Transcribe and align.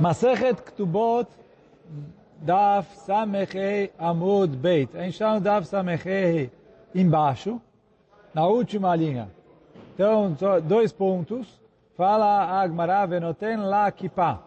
Masechet 0.00 0.62
Ktubot 0.62 1.26
Daf 2.40 2.86
Samechei 3.04 3.90
Amud 3.98 4.56
Beit. 4.56 4.94
A 4.94 5.02
gente 5.02 5.14
está 5.14 5.38
Daf 5.40 5.66
Samechei 5.66 6.52
embaixo, 6.94 7.60
na 8.32 8.46
última 8.46 8.94
linha. 8.94 9.28
Então, 9.94 10.36
dois 10.62 10.92
pontos. 10.92 11.58
Fala 11.96 12.62
Agmará 12.62 13.04
Venoten 13.06 13.56
La 13.56 13.90
Kippah, 13.90 14.38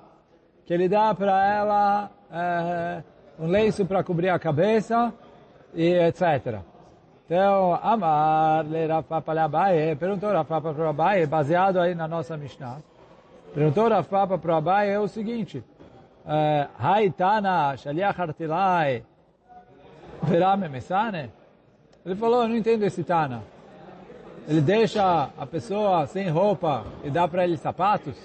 que 0.66 0.74
ele 0.74 0.88
dá 0.88 1.14
para 1.14 1.46
ela 1.46 2.10
é, 2.32 3.04
um 3.38 3.48
lenço 3.48 3.86
para 3.86 4.02
cobrir 4.06 4.30
a 4.30 4.40
cabeça 4.40 5.14
e 5.74 5.94
etc. 5.94 6.60
Então, 7.26 7.78
Amar 7.84 8.66
le 8.66 8.88
Rafapa 8.88 9.34
Abaye, 9.34 9.98
perguntou 9.98 10.32
Rafapa 10.32 10.74
para 10.74 10.90
Abaye, 10.90 11.26
baseado 11.26 11.78
aí 11.78 11.94
na 11.94 12.08
nossa 12.08 12.38
Mishnah. 12.38 12.78
Perguntou 13.54 13.90
Rafapa 13.90 14.38
para 14.38 14.58
Abaye 14.58 14.92
é 14.92 15.00
o 15.00 15.10
seguinte, 15.10 15.62
Haitana 16.80 17.76
Shaliach 17.76 18.22
Artilai 18.22 19.04
Verame 20.24 20.70
Mesane? 20.70 21.30
Ele 22.06 22.16
falou, 22.16 22.48
não 22.48 22.56
entendo 22.56 22.84
esse 22.84 23.04
Tana. 23.04 23.44
Ele 24.48 24.62
deixa 24.62 25.30
a 25.38 25.46
pessoa 25.46 26.08
sem 26.08 26.30
roupa 26.30 26.86
e 27.04 27.10
dá 27.10 27.28
para 27.28 27.44
ele 27.44 27.58
sapatos? 27.58 28.18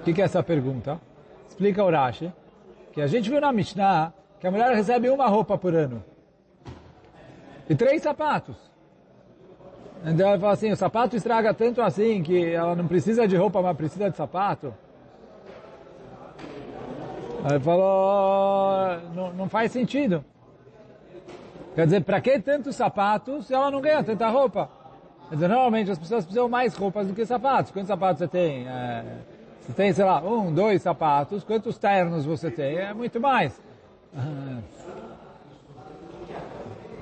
O 0.00 0.02
que, 0.02 0.14
que 0.14 0.22
é 0.22 0.24
essa 0.24 0.42
pergunta? 0.42 0.98
Explica 1.48 1.84
o 1.84 1.90
Rashi, 1.90 2.32
que 2.92 3.00
a 3.00 3.06
gente 3.06 3.28
viu 3.28 3.40
na 3.40 3.52
Mishnah 3.52 4.12
que 4.40 4.46
a 4.46 4.50
mulher 4.50 4.74
recebe 4.74 5.10
uma 5.10 5.28
roupa 5.28 5.58
por 5.58 5.74
ano 5.74 6.02
e 7.68 7.74
três 7.74 8.02
sapatos. 8.02 8.71
Então 10.04 10.30
ele 10.30 10.40
fala 10.40 10.52
assim, 10.52 10.72
o 10.72 10.76
sapato 10.76 11.16
estraga 11.16 11.54
tanto 11.54 11.80
assim 11.80 12.22
que 12.22 12.52
ela 12.52 12.74
não 12.74 12.88
precisa 12.88 13.26
de 13.26 13.36
roupa, 13.36 13.62
mas 13.62 13.76
precisa 13.76 14.10
de 14.10 14.16
sapato. 14.16 14.74
Ele 17.48 17.60
falou, 17.60 19.00
não, 19.14 19.32
não 19.32 19.48
faz 19.48 19.72
sentido. 19.72 20.24
Quer 21.74 21.86
dizer, 21.86 22.04
para 22.04 22.20
que 22.20 22.38
tantos 22.38 22.76
sapatos 22.76 23.46
se 23.46 23.54
ela 23.54 23.70
não 23.70 23.80
ganha 23.80 24.02
tanta 24.02 24.28
roupa? 24.28 24.68
Quer 25.28 25.36
dizer, 25.36 25.48
normalmente 25.48 25.90
as 25.90 25.98
pessoas 25.98 26.24
precisam 26.24 26.48
mais 26.48 26.74
roupas 26.74 27.06
do 27.06 27.14
que 27.14 27.24
sapatos. 27.24 27.72
Quantos 27.72 27.88
sapatos 27.88 28.18
você 28.18 28.28
tem? 28.28 28.68
É, 28.68 29.04
você 29.60 29.72
tem, 29.72 29.92
sei 29.92 30.04
lá, 30.04 30.20
um, 30.20 30.52
dois 30.52 30.82
sapatos. 30.82 31.42
Quantos 31.44 31.78
ternos 31.78 32.26
você 32.26 32.50
tem? 32.50 32.76
É 32.76 32.92
muito 32.92 33.20
mais. 33.20 33.60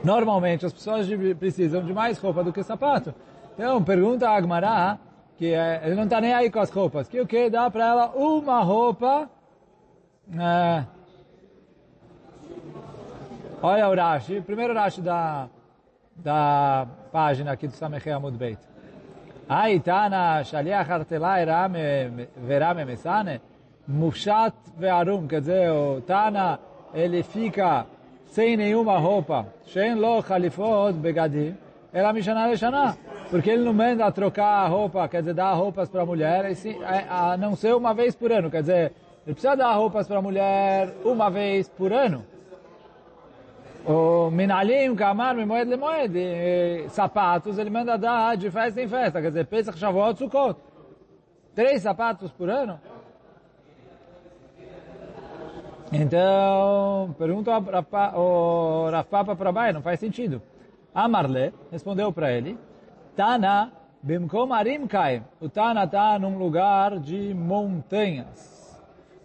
Normalmente 0.02 0.64
as 0.64 0.72
pessoas 0.72 1.06
precisam 1.38 1.84
de 1.84 1.92
mais 1.92 2.18
roupa 2.18 2.42
do 2.42 2.52
que 2.52 2.62
sapato. 2.62 3.14
Então, 3.54 3.82
pergunta 3.82 4.28
a 4.28 4.36
Agmará, 4.36 4.98
que 5.36 5.52
é, 5.52 5.82
ele 5.84 5.94
não 5.94 6.04
está 6.04 6.20
nem 6.20 6.32
aí 6.32 6.50
com 6.50 6.60
as 6.60 6.70
roupas, 6.70 7.08
que 7.08 7.20
o 7.20 7.26
que 7.26 7.50
dá 7.50 7.70
para 7.70 7.86
ela 7.86 8.06
uma 8.14 8.60
roupa... 8.60 9.28
É, 10.38 10.84
olha 13.62 13.88
o 13.88 13.94
Rashi, 13.94 14.40
primeiro 14.40 14.72
Rashi 14.72 15.00
da, 15.00 15.48
da 16.16 16.86
página 17.10 17.52
aqui 17.52 17.66
do 17.66 17.74
Samechei 17.74 18.12
Amud 18.12 18.36
Beit. 18.36 18.60
Aitana 19.48 20.44
shaliach 20.44 20.90
artelai 20.90 21.44
verame 22.36 22.84
mesane 22.84 23.40
mufshat 23.88 24.54
ve'arum, 24.78 25.26
quer 25.26 25.40
dizer, 25.40 25.70
o 25.72 26.00
Tana, 26.02 26.60
ele 26.94 27.24
fica 27.24 27.84
sem 28.30 28.56
nenhuma 28.56 28.96
roupa, 28.96 29.46
shen 29.66 30.00
lo 30.00 30.22
chalifot 30.22 30.92
begadim, 30.94 31.56
ela 31.92 32.12
mishana 32.12 32.46
leshana, 32.46 32.96
porque 33.28 33.50
ele 33.50 33.64
não 33.64 33.72
manda 33.72 34.10
trocar 34.12 34.64
a 34.64 34.68
roupa, 34.68 35.08
quer 35.08 35.20
dizer, 35.20 35.34
dar 35.34 35.52
roupas 35.52 35.88
para 35.88 36.02
a 36.02 36.06
mulher, 36.06 36.46
a 37.08 37.36
não 37.36 37.56
ser 37.56 37.74
uma 37.74 37.92
vez 37.92 38.14
por 38.14 38.30
ano, 38.30 38.48
quer 38.48 38.60
dizer, 38.60 38.92
ele 39.26 39.34
precisa 39.34 39.56
dar 39.56 39.72
roupas 39.72 40.06
para 40.06 40.18
a 40.18 40.22
mulher 40.22 40.94
uma 41.04 41.28
vez 41.28 41.68
por 41.68 41.92
ano. 41.92 42.24
O 43.84 44.30
minalim, 44.30 44.94
kamar, 44.94 45.34
mimoed 45.34 45.68
lemoed, 45.68 46.88
sapatos, 46.90 47.58
ele 47.58 47.70
manda 47.70 47.96
dar 47.96 48.36
de 48.36 48.50
festa 48.50 48.80
em 48.80 48.86
festa, 48.86 49.20
quer 49.20 49.28
dizer, 49.28 49.46
Pesach, 49.46 49.76
Shavuot, 49.76 50.18
Sukkot. 50.18 50.56
Três 51.54 51.82
sapatos 51.82 52.30
por 52.30 52.48
ano? 52.48 52.78
Então, 55.92 57.14
pergunta 57.18 57.50
o 58.16 58.88
Rafapa 58.90 59.34
para 59.34 59.50
Abai, 59.50 59.72
não 59.72 59.82
faz 59.82 59.98
sentido. 59.98 60.40
Amarle 60.94 61.52
respondeu 61.70 62.12
para 62.12 62.32
ele, 62.32 62.56
Tana 63.16 63.72
bimkom 64.00 64.52
arim 64.52 64.86
kai. 64.86 65.22
O 65.40 65.48
Tana 65.48 65.84
está 65.84 66.16
num 66.16 66.38
lugar 66.38 67.00
de 67.00 67.34
montanhas. 67.34 68.80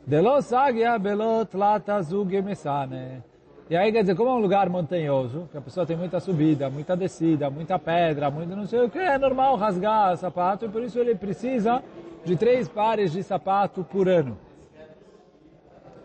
Delo 0.08 0.42
sagya 0.42 0.98
belot 0.98 1.56
lata 1.56 2.02
zugemesane. 2.02 3.24
E 3.70 3.76
aí 3.76 3.92
quer 3.92 4.02
dizer, 4.02 4.16
como 4.16 4.30
é 4.30 4.34
um 4.34 4.40
lugar 4.40 4.70
montanhoso, 4.70 5.48
que 5.52 5.58
a 5.58 5.62
pessoa 5.62 5.86
tem 5.86 5.98
muita 5.98 6.20
subida, 6.20 6.70
muita 6.70 6.96
descida, 6.96 7.50
muita 7.50 7.80
pedra, 7.80 8.30
muito 8.30 8.56
não 8.56 8.68
sei 8.68 8.82
o 8.82 8.90
que, 8.90 9.00
é 9.00 9.18
normal 9.18 9.56
rasgar 9.56 10.16
sapato, 10.18 10.66
e 10.66 10.70
por 10.70 10.84
isso 10.84 11.00
ele 11.00 11.16
precisa 11.16 11.84
de 12.24 12.36
três 12.36 12.68
pares 12.68 13.12
de 13.12 13.24
sapato 13.24 13.84
por 13.84 14.08
ano. 14.08 14.38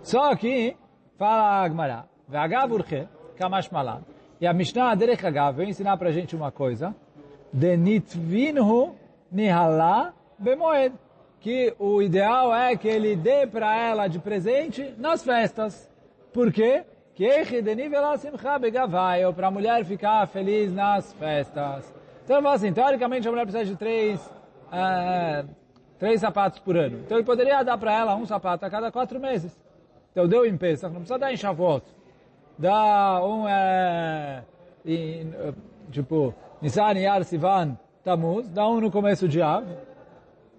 Só 0.03 0.35
que, 0.35 0.77
fala 1.19 1.43
a 1.43 1.63
Agmará, 1.65 2.05
V'agav 2.29 2.73
urche, 2.73 3.09
kamash 3.37 3.71
malan. 3.71 4.03
E 4.41 4.47
a 4.47 4.53
Mishnah 4.53 4.95
Derech 4.95 5.27
Agav 5.27 5.57
vai 5.59 5.67
ensinar 5.67 5.97
para 5.97 6.09
a 6.09 6.13
gente 6.13 6.35
uma 6.35 6.51
coisa, 6.51 6.95
de 7.53 7.77
nitvinhu 7.77 8.95
nihala 9.31 10.15
bemoed, 10.39 10.95
que 11.41 11.75
o 11.79 12.01
ideal 12.01 12.55
é 12.55 12.77
que 12.77 12.89
ele 12.89 13.17
dê 13.17 13.47
para 13.47 13.77
ela 13.77 14.09
de 14.09 14.19
presente 14.19 14.95
nas 14.99 15.23
festas. 15.23 15.91
Por 16.33 16.53
quê? 16.53 16.85
para 19.35 19.49
a 19.49 19.51
mulher 19.51 19.85
ficar 19.85 20.27
feliz 20.29 20.73
nas 20.73 21.13
festas. 21.15 21.93
Então, 22.25 22.47
assim, 22.49 22.73
teoricamente 22.73 23.29
a 23.29 23.31
mulher 23.31 23.45
precisa 23.45 23.65
de 23.65 23.77
três, 23.77 24.25
uh, 24.69 25.47
três 25.99 26.21
sapatos 26.21 26.61
por 26.61 26.79
ano. 26.79 27.01
Então 27.05 27.19
ele 27.19 27.27
poderia 27.27 27.63
dar 27.63 27.77
para 27.77 27.93
ela 27.93 28.15
um 28.15 28.25
sapato 28.25 28.65
a 28.65 28.71
cada 28.71 28.91
quatro 28.91 29.21
meses. 29.21 29.59
Então 30.13 30.27
deu 30.27 30.45
em 30.45 30.57
Pesach, 30.57 30.93
não 30.93 31.01
precisa 31.01 31.19
dar 31.19 31.33
em 31.33 31.37
Shavuot. 31.37 31.85
Dá 32.59 33.25
um, 33.25 33.49
é, 33.49 34.43
em, 34.85 35.33
tipo, 35.91 36.35
Nissan, 36.61 36.93
Yar, 36.99 37.25
Sivan, 37.25 37.79
Tamuz, 38.05 38.49
dá 38.51 38.69
um 38.69 38.81
no 38.81 38.91
começo 38.91 39.29
de 39.29 39.41
Av, 39.41 39.65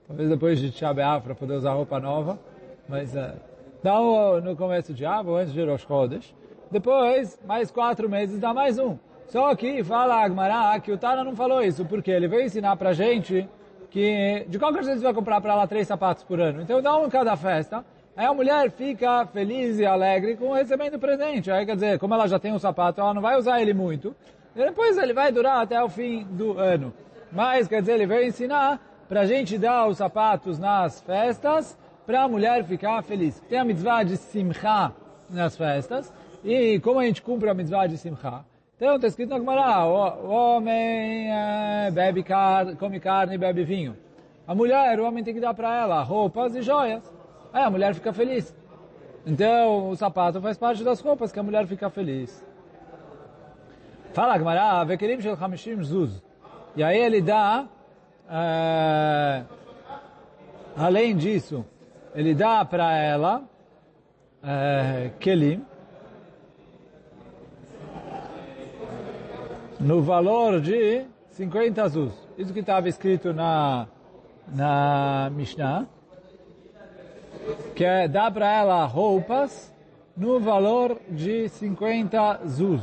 talvez 0.08 0.30
depois 0.30 0.60
de 0.60 0.72
Tisha 0.72 0.94
para 0.94 1.36
poder 1.36 1.56
usar 1.56 1.74
roupa 1.74 2.00
nova, 2.00 2.40
mas 2.88 3.16
é, 3.16 3.36
dá 3.84 4.00
um 4.00 4.42
no 4.42 4.56
começo 4.56 4.94
de 4.94 5.06
Av, 5.06 5.28
ou 5.28 5.38
antes 5.38 5.54
de 5.54 5.64
Rosh 5.64 5.82
Chodesh. 5.82 6.36
Depois, 6.72 7.38
mais 7.46 7.70
quatro 7.70 8.10
meses, 8.10 8.40
dá 8.40 8.54
mais 8.54 8.80
um. 8.80 8.98
Só 9.28 9.54
que 9.56 9.84
fala 9.84 10.24
Agmará 10.24 10.80
que 10.80 10.92
o 10.92 10.98
Tana 10.98 11.24
não 11.24 11.36
falou 11.36 11.62
isso, 11.62 11.86
porque 11.86 12.12
ele 12.12 12.28
veio 12.28 12.44
ensinar 12.44 12.76
pra 12.76 12.94
gente 12.94 13.48
que 13.90 14.46
de 14.48 14.58
qualquer 14.60 14.84
jeito 14.84 15.00
você 15.00 15.04
vai 15.06 15.14
comprar 15.14 15.40
para 15.40 15.54
ela 15.54 15.68
três 15.68 15.88
sapatos 15.88 16.24
por 16.24 16.40
ano. 16.40 16.62
Então 16.62 16.82
dá 16.82 16.98
um 16.98 17.06
em 17.06 17.10
cada 17.10 17.36
festa, 17.36 17.86
Aí 18.16 18.26
a 18.26 18.34
mulher 18.34 18.70
fica 18.72 19.26
feliz 19.28 19.80
e 19.80 19.86
alegre 19.86 20.36
com 20.36 20.52
recebendo 20.52 21.00
presente. 21.00 21.50
Aí 21.50 21.66
quer 21.66 21.76
dizer, 21.76 22.00
como 22.00 22.14
ela 22.14 22.28
já 22.28 22.38
tem 22.38 22.52
um 22.52 22.60
sapato, 22.60 23.00
ela 23.00 23.14
não 23.14 23.22
vai 23.22 23.38
usar 23.38 23.62
ele 23.62 23.74
muito. 23.74 24.16
E 24.56 24.60
depois 24.60 24.98
ele 24.98 25.14
vai 25.14 25.32
durar 25.32 25.62
até 25.62 25.82
o 25.82 25.88
fim 25.88 26.26
do 26.30 26.58
ano. 26.58 26.94
Mas 27.32 27.68
quer 27.68 27.80
dizer, 27.80 27.94
ele 27.94 28.06
veio 28.06 28.28
ensinar 28.28 28.82
para 29.08 29.22
a 29.22 29.26
gente 29.26 29.58
dar 29.58 29.88
os 29.88 29.98
sapatos 29.98 30.60
nas 30.60 31.00
festas 31.02 31.78
para 32.06 32.24
a 32.24 32.28
mulher 32.28 32.66
ficar 32.66 33.02
feliz. 33.02 33.40
Tem 33.48 33.60
a 33.60 33.64
mitzvah 33.64 34.04
de 34.04 34.18
simcha 34.18 34.92
nas 35.30 35.56
festas. 35.56 36.14
E 36.44 36.80
como 36.82 37.00
a 37.00 37.06
gente 37.06 37.22
cumpre 37.22 37.50
a 37.50 37.54
mitzvah 37.54 37.88
de 37.88 37.98
simcha? 37.98 38.44
Então 38.76 38.96
está 38.96 39.08
escrito 39.08 39.30
na 39.30 39.38
Gemara, 39.38 39.86
o 39.86 40.28
homem 40.28 41.32
é, 41.32 41.92
bebe 41.92 42.24
carne, 42.24 42.76
come 42.76 43.00
carne 43.00 43.36
e 43.36 43.38
bebe 43.38 43.64
vinho. 43.64 43.96
A 44.48 44.56
mulher, 44.56 45.00
o 45.00 45.06
homem 45.06 45.24
tem 45.24 45.34
que 45.34 45.40
dar 45.40 45.54
para 45.54 45.82
ela 45.82 46.02
roupas 46.02 46.56
e 46.56 46.62
joias. 46.62 47.21
Aí 47.54 47.64
a 47.64 47.70
mulher 47.70 47.94
fica 47.94 48.14
feliz. 48.14 48.56
Então, 49.26 49.90
o 49.90 49.96
sapato 49.96 50.42
faz 50.42 50.58
parte 50.58 50.84
das 50.84 51.00
roupas 51.02 51.32
que 51.32 51.40
a 51.40 51.44
mulher 51.44 51.68
fica 51.68 51.90
feliz. 51.90 52.44
Fala, 54.14 54.38
Zuz. 55.84 56.24
E 56.76 56.84
aí 56.84 56.98
ele 56.98 57.22
dá, 57.22 57.68
é, 58.30 59.44
além 60.76 61.16
disso, 61.16 61.66
ele 62.16 62.34
dá 62.34 62.64
para 62.66 62.98
ela 62.98 63.44
é, 64.44 65.12
Kelim, 65.20 65.66
no 69.80 70.02
valor 70.02 70.62
de 70.62 71.06
50 71.32 71.88
Zuz. 71.90 72.14
Isso 72.38 72.54
que 72.54 72.60
estava 72.60 72.88
escrito 72.90 73.34
na, 73.34 73.88
na 74.48 75.30
Mishnah 75.32 75.88
que 77.76 77.84
é 77.84 78.08
dar 78.08 78.32
para 78.32 78.52
ela 78.52 78.86
roupas 78.86 79.74
no 80.16 80.40
valor 80.40 81.00
de 81.10 81.50
50 81.50 82.42
zuz. 82.48 82.82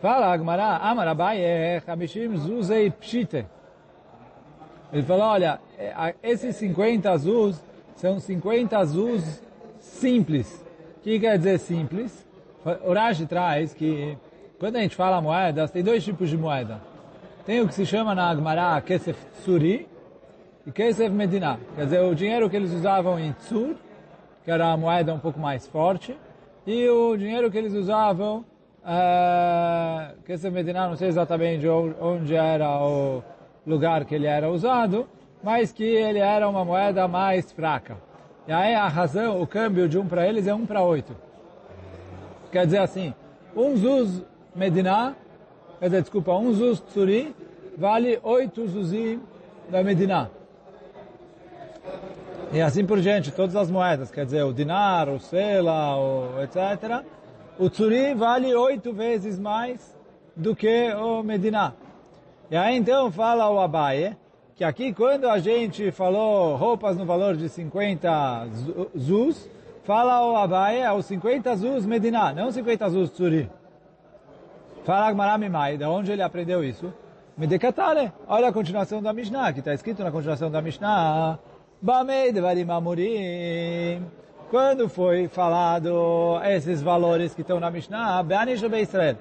Fala 0.00 0.32
Agmará, 0.32 0.76
Amarabai 0.78 1.40
é 1.40 1.82
Hamishim 1.86 2.36
zuzei 2.36 2.90
pshite. 2.90 3.46
Ele 4.92 5.02
falou, 5.02 5.26
olha, 5.26 5.60
esses 6.22 6.56
50 6.56 7.16
zuz 7.18 7.64
são 7.94 8.20
50 8.20 8.78
azuis 8.78 9.42
simples. 9.78 10.64
O 10.98 11.00
que 11.02 11.18
quer 11.18 11.38
dizer 11.38 11.58
simples? 11.58 12.26
O 12.84 12.92
Rashi 12.92 13.26
traz 13.26 13.72
que 13.72 14.16
quando 14.62 14.76
a 14.76 14.80
gente 14.80 14.94
fala 14.94 15.20
moedas, 15.20 15.72
tem 15.72 15.82
dois 15.82 16.04
tipos 16.04 16.30
de 16.30 16.36
moeda. 16.36 16.80
Tem 17.44 17.60
o 17.60 17.66
que 17.66 17.74
se 17.74 17.84
chama 17.84 18.14
na 18.14 18.30
Agmará 18.30 18.80
Kesef 18.80 19.18
Tsuri 19.40 19.88
e 20.66 20.70
Kesef 20.70 21.10
Medina. 21.10 21.58
Quer 21.74 21.84
dizer, 21.84 22.00
o 22.02 22.14
dinheiro 22.14 22.48
que 22.48 22.56
eles 22.56 22.72
usavam 22.72 23.18
em 23.18 23.32
Tsur, 23.32 23.74
que 24.44 24.50
era 24.50 24.72
a 24.72 24.76
moeda 24.76 25.12
um 25.12 25.18
pouco 25.18 25.38
mais 25.38 25.66
forte, 25.66 26.16
e 26.66 26.88
o 26.88 27.16
dinheiro 27.16 27.50
que 27.50 27.58
eles 27.58 27.74
usavam, 27.74 28.44
uh, 28.84 30.22
Kesef 30.24 30.52
Medina, 30.52 30.88
não 30.88 30.96
sei 30.96 31.08
exatamente 31.08 31.66
onde 31.68 32.34
era 32.34 32.68
o 32.80 33.22
lugar 33.66 34.04
que 34.04 34.14
ele 34.14 34.26
era 34.26 34.48
usado, 34.48 35.08
mas 35.42 35.72
que 35.72 35.84
ele 35.84 36.20
era 36.20 36.48
uma 36.48 36.64
moeda 36.64 37.08
mais 37.08 37.50
fraca. 37.50 37.96
E 38.46 38.52
aí 38.52 38.74
a 38.74 38.86
razão, 38.88 39.40
o 39.40 39.46
câmbio 39.46 39.88
de 39.88 39.98
um 39.98 40.06
para 40.06 40.26
eles 40.26 40.46
é 40.46 40.54
um 40.54 40.66
para 40.66 40.82
oito. 40.82 41.16
Quer 42.50 42.66
dizer 42.66 42.78
assim, 42.78 43.14
um 43.56 43.76
zuz 43.76 44.24
Medina, 44.54 45.16
quer 45.78 45.86
dizer, 45.86 46.02
desculpa, 46.02 46.32
um 46.36 46.52
zuz 46.52 46.80
tsuri 46.80 47.34
vale 47.76 48.20
oito 48.22 48.66
zuzim 48.68 49.20
da 49.70 49.82
Medina. 49.82 50.30
E 52.52 52.60
assim 52.60 52.84
por 52.84 53.00
diante, 53.00 53.32
todas 53.32 53.56
as 53.56 53.70
moedas, 53.70 54.10
quer 54.10 54.26
dizer, 54.26 54.42
o 54.42 54.52
dinar, 54.52 55.08
o 55.08 55.18
sela, 55.18 55.96
o 55.96 56.42
etc. 56.42 57.02
O 57.58 57.70
tsuri 57.70 58.12
vale 58.12 58.54
oito 58.54 58.92
vezes 58.92 59.38
mais 59.38 59.96
do 60.36 60.54
que 60.54 60.92
o 60.92 61.22
Medina. 61.22 61.74
E 62.50 62.56
aí 62.56 62.76
então 62.76 63.10
fala 63.10 63.48
o 63.48 63.58
Abaye, 63.58 64.14
que 64.54 64.64
aqui 64.64 64.92
quando 64.92 65.30
a 65.30 65.38
gente 65.38 65.90
falou 65.92 66.54
roupas 66.56 66.94
no 66.98 67.06
valor 67.06 67.38
de 67.38 67.48
50 67.48 68.48
zuz, 68.98 69.48
fala 69.84 70.22
o 70.30 70.36
Abaye, 70.36 70.80
é 70.80 70.92
os 70.92 71.06
50 71.06 71.56
zuz 71.56 71.86
Medina, 71.86 72.34
não 72.34 72.52
50 72.52 72.90
zuz 72.90 73.10
tsuri. 73.12 73.50
Fala 74.84 75.06
Agmará 75.06 75.38
Mimai, 75.38 75.78
de 75.78 75.84
onde 75.84 76.12
ele 76.12 76.22
aprendeu 76.22 76.62
isso? 76.62 76.92
Medekatale. 77.34 78.12
Olha 78.28 78.48
a 78.48 78.52
continuação 78.52 79.02
da 79.02 79.10
Mishnah, 79.10 79.54
que 79.54 79.60
está 79.60 79.72
escrito 79.72 80.04
na 80.04 80.10
continuação 80.10 80.50
da 80.50 80.60
Mishnah. 80.60 81.38
Bamei 81.82 82.30
devarim 82.30 82.70
amurim. 82.70 84.06
Quando 84.48 84.88
foi 84.88 85.26
falado 85.26 86.40
esses 86.44 86.80
valores 86.80 87.34
que 87.34 87.40
estão 87.40 87.58
na 87.58 87.72
Mishnah, 87.72 88.22
Be'anish 88.22 88.62
Israel. 88.62 89.16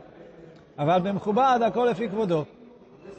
Aval 0.78 1.02
b'mchubad, 1.02 1.64
akol 1.64 1.90
efik 1.90 2.14
vodô. 2.14 2.46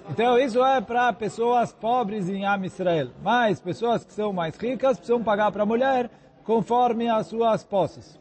Então 0.09 0.39
isso 0.39 0.65
é 0.65 0.81
para 0.81 1.13
pessoas 1.13 1.73
pobres 1.73 2.29
em 2.29 2.47
Am 2.47 2.65
Israel. 2.65 3.09
Mas 3.21 3.59
pessoas 3.59 4.05
que 4.05 4.13
são 4.13 4.33
mais 4.33 4.57
ricas 4.57 4.97
precisam 4.97 5.25
pagar 5.25 5.51
para 5.51 5.65
a 5.65 5.67
mulher 5.67 6.09
conforme 6.45 7.09
as 7.09 7.27
suas 7.27 7.65
posses. 7.65 8.17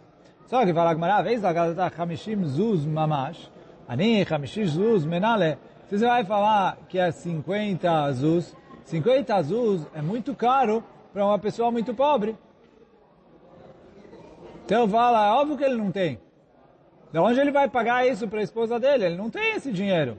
Só 0.48 0.66
que 0.66 0.74
fala 0.74 0.96
Gmará, 0.96 1.22
vez 1.22 1.40
da 1.44 1.92
Hamishim 1.96 2.44
Zuz 2.46 2.84
Mamash, 2.84 3.48
Ani 3.88 4.26
Hamishim 4.28 4.66
Zuz 4.66 5.06
Menale, 5.06 5.60
você 5.88 6.04
vai 6.04 6.26
falar 6.26 6.80
que 6.90 6.98
é 6.98 7.12
50 7.12 7.92
azus, 7.92 8.56
50 8.86 9.36
azus 9.36 9.86
é 9.94 10.02
muito 10.02 10.34
caro 10.34 10.84
para 11.12 11.26
uma 11.26 11.40
pessoa 11.40 11.72
muito 11.72 11.94
pobre. 11.94 12.36
Então 14.66 14.88
fala, 14.88 15.28
é 15.28 15.32
óbvio 15.32 15.58
que 15.58 15.64
ele 15.64 15.76
não 15.76 15.92
tem. 15.92 16.20
De 17.12 17.20
onde 17.20 17.40
ele 17.40 17.52
vai 17.52 17.68
pagar 17.68 18.08
isso 18.08 18.28
para 18.28 18.40
a 18.40 18.44
esposa 18.44 18.80
dele? 18.80 19.06
Ele 19.06 19.18
não 19.18 19.30
tem 19.30 19.56
esse 19.56 19.72
dinheiro. 19.72 20.18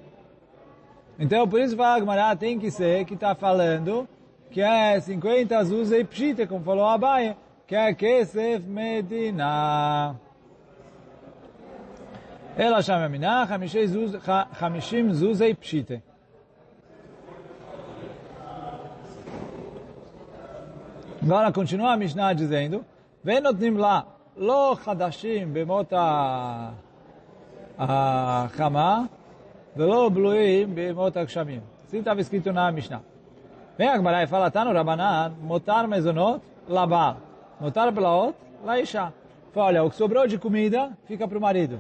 Então, 1.19 1.49
por 1.49 1.61
isso 1.61 1.77
fala 1.77 2.01
Gmará, 2.01 2.37
tem 2.37 2.59
que 2.59 2.71
ser 2.71 3.05
que 3.05 3.15
está 3.15 3.35
falando 3.35 4.09
que 4.51 4.61
é 4.61 5.01
50 5.01 5.57
azus 5.57 5.91
e 5.91 6.05
pshita, 6.05 6.47
como 6.47 6.63
falou 6.63 6.87
Abaye, 6.87 7.37
que 7.67 7.75
é 7.75 7.95
Kesef 7.95 8.67
Medina. 8.67 10.15
Ela 12.55 12.83
chama 12.83 13.09
Minah, 13.09 13.49
Hamishim 14.61 15.15
Zuzei 15.15 15.55
Pshite. 15.55 16.03
Agora 21.22 21.52
continua 21.52 21.94
a 21.94 21.98
Mishnah 21.98 22.34
dizendo, 22.34 22.84
ונותנים 23.26 23.78
לה 23.78 24.00
לא 24.38 24.76
חדשים 24.80 25.54
במות 25.54 25.94
החמה 27.78 29.04
ולא 29.78 30.10
בלויים 30.10 30.72
במות 30.76 31.18
הגשמים. 31.18 31.62
assim 31.88 32.00
estava 32.00 32.20
escrito 32.22 32.52
na 32.52 32.72
Mishnah. 32.72 33.02
Vem 33.78 33.88
a 33.88 33.96
Gemara 33.96 34.24
e 34.24 34.28
fala, 34.28 34.52
tá 34.52 34.66
no 34.66 34.74
Rabanan, 34.74 35.34
motar 35.42 35.88
mezonot 35.88 36.42
labal, 36.68 37.18
motar 37.62 37.92
blaot 37.92 38.36
laisha. 38.66 39.14
Fala, 39.54 39.68
olha, 39.68 39.84
o 39.84 39.90
que 39.90 39.96
sobrou 39.96 40.28
de 40.28 40.38
comida 40.38 40.98
fica 41.06 41.28
para 41.28 41.38
o 41.38 41.42
marido. 41.42 41.80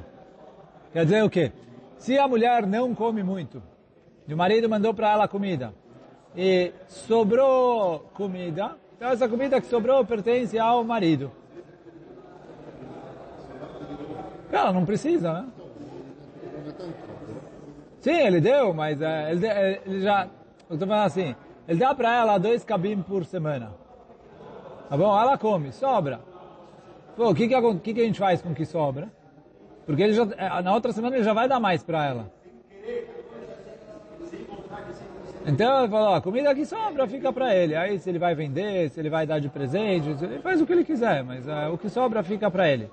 Quer 0.93 1.03
dizer 1.05 1.23
o 1.23 1.29
quê? 1.29 1.51
Se 1.97 2.17
a 2.17 2.27
mulher 2.27 2.65
não 2.65 2.95
come 2.95 3.21
muito, 3.21 3.61
e 4.27 4.33
o 4.33 4.37
marido 4.37 4.69
mandou 4.69 4.93
para 4.93 5.11
ela 5.11 5.27
comida, 5.27 5.73
e 6.35 6.71
sobrou 6.87 8.05
comida, 8.13 8.77
então 9.02 9.10
essa 9.10 9.28
comida 9.28 9.60
que 9.60 9.66
sobrou 9.66 10.04
pertence 10.04 10.56
ao 10.56 10.84
marido. 10.84 11.32
Ela 14.52 14.72
não 14.72 14.84
precisa, 14.84 15.32
né? 15.32 15.48
Sim, 17.98 18.12
ele 18.12 18.40
deu, 18.40 18.72
mas 18.72 19.02
é, 19.02 19.32
ele, 19.32 19.46
ele, 19.86 20.00
já... 20.02 20.28
Eu 20.70 20.74
estou 20.74 20.86
falando 20.86 21.06
assim, 21.06 21.34
ele 21.66 21.80
dá 21.80 21.92
para 21.92 22.16
ela 22.16 22.38
dois 22.38 22.62
cabim 22.62 23.02
por 23.02 23.24
semana. 23.24 23.72
Tá 24.88 24.96
bom? 24.96 25.20
Ela 25.20 25.36
come, 25.36 25.72
sobra. 25.72 26.20
Pô, 27.16 27.30
o 27.30 27.34
que, 27.34 27.48
que, 27.48 27.74
que, 27.80 27.94
que 27.94 28.00
a 28.02 28.04
gente 28.04 28.20
faz 28.20 28.40
com 28.40 28.54
que 28.54 28.64
sobra? 28.64 29.10
Porque 29.84 30.00
ele 30.00 30.12
já, 30.12 30.28
é, 30.36 30.62
na 30.62 30.72
outra 30.72 30.92
semana 30.92 31.16
ele 31.16 31.24
já 31.24 31.32
vai 31.32 31.48
dar 31.48 31.58
mais 31.58 31.82
para 31.82 32.06
ela. 32.06 32.32
Então 35.44 35.80
ele 35.80 35.88
falou, 35.88 36.14
a 36.14 36.20
comida 36.20 36.54
que 36.54 36.64
sobra 36.64 37.06
fica 37.08 37.32
para 37.32 37.54
ele. 37.54 37.74
Aí 37.74 37.98
se 37.98 38.08
ele 38.08 38.18
vai 38.18 38.34
vender, 38.34 38.90
se 38.90 39.00
ele 39.00 39.10
vai 39.10 39.26
dar 39.26 39.40
de 39.40 39.48
presente, 39.48 40.10
ele 40.24 40.38
faz 40.38 40.60
o 40.60 40.66
que 40.66 40.72
ele 40.72 40.84
quiser, 40.84 41.24
mas 41.24 41.46
uh, 41.46 41.72
o 41.72 41.78
que 41.78 41.88
sobra 41.88 42.22
fica 42.22 42.50
para 42.50 42.68
ele. 42.68 42.88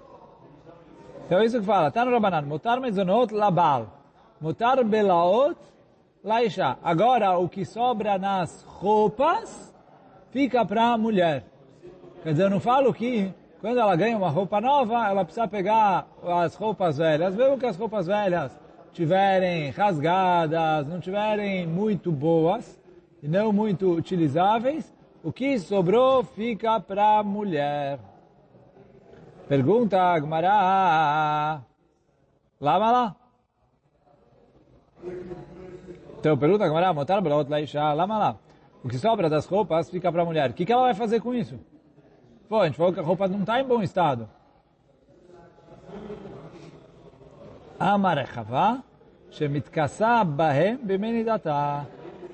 Então 1.26 1.44
isso 1.44 1.60
que 1.60 1.66
fala, 1.66 1.92
tá 1.92 2.04
no 2.04 2.12
Rabanan, 2.12 2.42
mutar 2.42 2.80
mezonot 2.80 3.32
labal, 3.34 3.88
mutar 4.42 4.84
belaot 4.84 5.56
laisha. 6.24 6.78
Agora 6.84 7.38
o 7.38 7.48
que 7.48 7.64
sobra 7.64 8.18
nas 8.18 8.64
roupas 8.64 9.72
fica 10.32 10.66
para 10.66 10.94
a 10.94 10.98
mulher. 10.98 11.44
Quer 12.24 12.32
dizer, 12.32 12.44
eu 12.46 12.50
não 12.50 12.60
falo 12.60 12.92
que 12.92 13.32
quando 13.62 13.80
ela 13.80 13.96
ganha 13.96 14.18
uma 14.18 14.30
roupa 14.30 14.60
nova, 14.60 15.08
ela 15.08 15.24
precisa 15.24 15.48
pegar 15.48 16.08
as 16.24 16.56
roupas 16.56 16.98
velhas, 16.98 17.36
mesmo 17.36 17.60
que 17.60 17.66
as 17.66 17.78
roupas 17.78 18.08
velhas 18.08 18.58
tiverem 18.94 19.70
rasgadas, 19.72 20.88
não 20.88 21.00
tiverem 21.00 21.66
muito 21.68 22.12
boas 22.12 22.80
e 23.22 23.28
não 23.28 23.52
muito 23.52 23.92
utilizáveis, 23.92 24.94
o 25.24 25.32
que 25.32 25.60
sobrou 25.60 26.24
fica 26.24 26.80
para 26.80 27.20
a 27.20 27.24
mulher. 27.24 28.00
Pergunta 29.48 30.00
Agmará. 30.00 31.62
Lama 32.62 32.92
lá. 32.92 33.16
Então 36.20 36.38
pergunta 36.38 36.66
Agmará, 36.66 36.94
motar 36.94 37.22
brot 37.22 37.50
laisha, 37.50 37.94
lama 37.94 38.18
lá. 38.18 38.38
O 38.84 38.88
que 38.88 38.98
sobra 38.98 39.30
das 39.30 39.46
roupas 39.46 39.90
fica 39.90 40.12
para 40.12 40.22
a 40.22 40.26
mulher. 40.26 40.52
O 40.52 40.54
que, 40.54 40.66
que 40.66 40.72
ela 40.72 40.84
vai 40.84 40.94
fazer 40.94 41.20
com 41.20 41.34
isso? 41.34 41.60
Pô, 42.48 42.62
a 42.62 42.66
gente 42.66 42.78
falou 42.78 42.94
que 42.94 43.00
a 43.00 43.04
roupa 43.04 43.28
não 43.28 43.42
está 43.42 43.60
em 43.60 43.66
bom 43.66 43.82
estado. 43.82 44.30
Amarechava, 47.80 48.84
shemitkasa 49.32 50.26
bahem 50.26 50.76
bimenidata. 50.76 51.88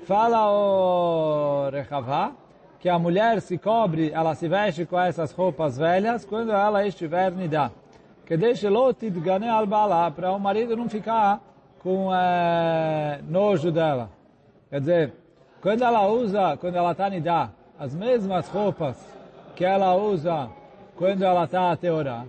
Fala 0.04 0.50
o 0.50 1.70
Rechavá 1.70 2.32
que 2.80 2.88
a 2.88 2.98
mulher 2.98 3.40
se 3.40 3.56
cobre, 3.56 4.10
ela 4.12 4.34
se 4.34 4.48
veste 4.48 4.84
com 4.84 4.98
essas 4.98 5.30
roupas 5.30 5.78
velhas 5.78 6.24
quando 6.24 6.50
ela 6.50 6.84
estiver 6.84 7.30
nidá. 7.30 7.70
Que 8.26 8.36
deixe 8.36 8.68
lotid 8.68 9.18
gane 9.20 9.48
al 9.48 9.66
para 10.12 10.32
o 10.32 10.40
marido 10.40 10.76
não 10.76 10.88
ficar 10.88 11.40
com 11.80 12.12
é, 12.12 13.20
nojo 13.28 13.70
dela. 13.70 14.10
Quer 14.68 14.80
dizer, 14.80 15.14
quando 15.60 15.82
ela 15.82 16.08
usa, 16.08 16.56
quando 16.56 16.74
ela 16.74 16.90
está 16.90 17.08
nidá, 17.08 17.50
as 17.78 17.94
mesmas 17.94 18.48
roupas 18.48 18.96
que 19.54 19.64
ela 19.64 19.94
usa 19.94 20.48
quando 20.96 21.22
ela 21.22 21.44
está 21.44 21.70
a 21.70 21.76
teorar. 21.76 22.26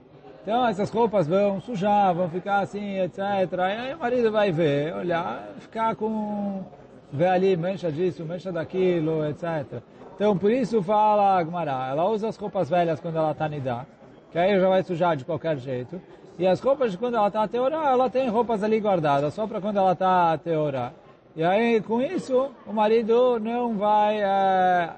Então 0.48 0.66
essas 0.66 0.90
roupas 0.90 1.28
vão 1.28 1.60
sujar, 1.60 2.16
vão 2.16 2.30
ficar 2.30 2.60
assim, 2.60 3.02
etc. 3.02 3.20
E 3.20 3.62
aí 3.62 3.94
o 3.94 4.00
marido 4.00 4.32
vai 4.32 4.50
ver, 4.50 4.96
olhar, 4.96 5.46
ficar 5.60 5.94
com... 5.94 6.64
ver 7.12 7.28
ali 7.28 7.58
mancha 7.58 7.92
disso, 7.92 8.24
mancha 8.24 8.50
daquilo, 8.50 9.26
etc. 9.26 9.82
Então 10.16 10.38
por 10.38 10.50
isso 10.50 10.82
fala 10.82 11.38
a 11.38 11.44
Gmará, 11.44 11.90
ela 11.90 12.10
usa 12.10 12.30
as 12.30 12.38
roupas 12.38 12.70
velhas 12.70 12.98
quando 13.02 13.18
ela 13.18 13.32
está 13.32 13.50
nidá, 13.50 13.86
que 14.32 14.40
aí 14.40 14.58
já 14.58 14.70
vai 14.70 14.82
sujar 14.84 15.18
de 15.18 15.26
qualquer 15.26 15.58
jeito. 15.58 16.02
E 16.40 16.48
as 16.48 16.62
roupas 16.62 16.94
de 16.94 16.98
quando 16.98 17.18
ela 17.18 17.28
está 17.28 17.44
a 17.44 17.48
teorar, 17.50 17.92
ela 17.92 18.10
tem 18.10 18.30
roupas 18.30 18.64
ali 18.64 18.80
guardadas, 18.80 19.34
só 19.34 19.46
para 19.48 19.60
quando 19.60 19.76
ela 19.76 19.92
está 19.92 20.32
a 20.32 20.38
teorar. 20.38 20.94
E 21.36 21.44
aí, 21.44 21.82
com 21.82 22.02
isso, 22.02 22.52
o 22.66 22.72
marido 22.72 23.38
não 23.38 23.76
vai, 23.76 24.22
é, 24.22 24.92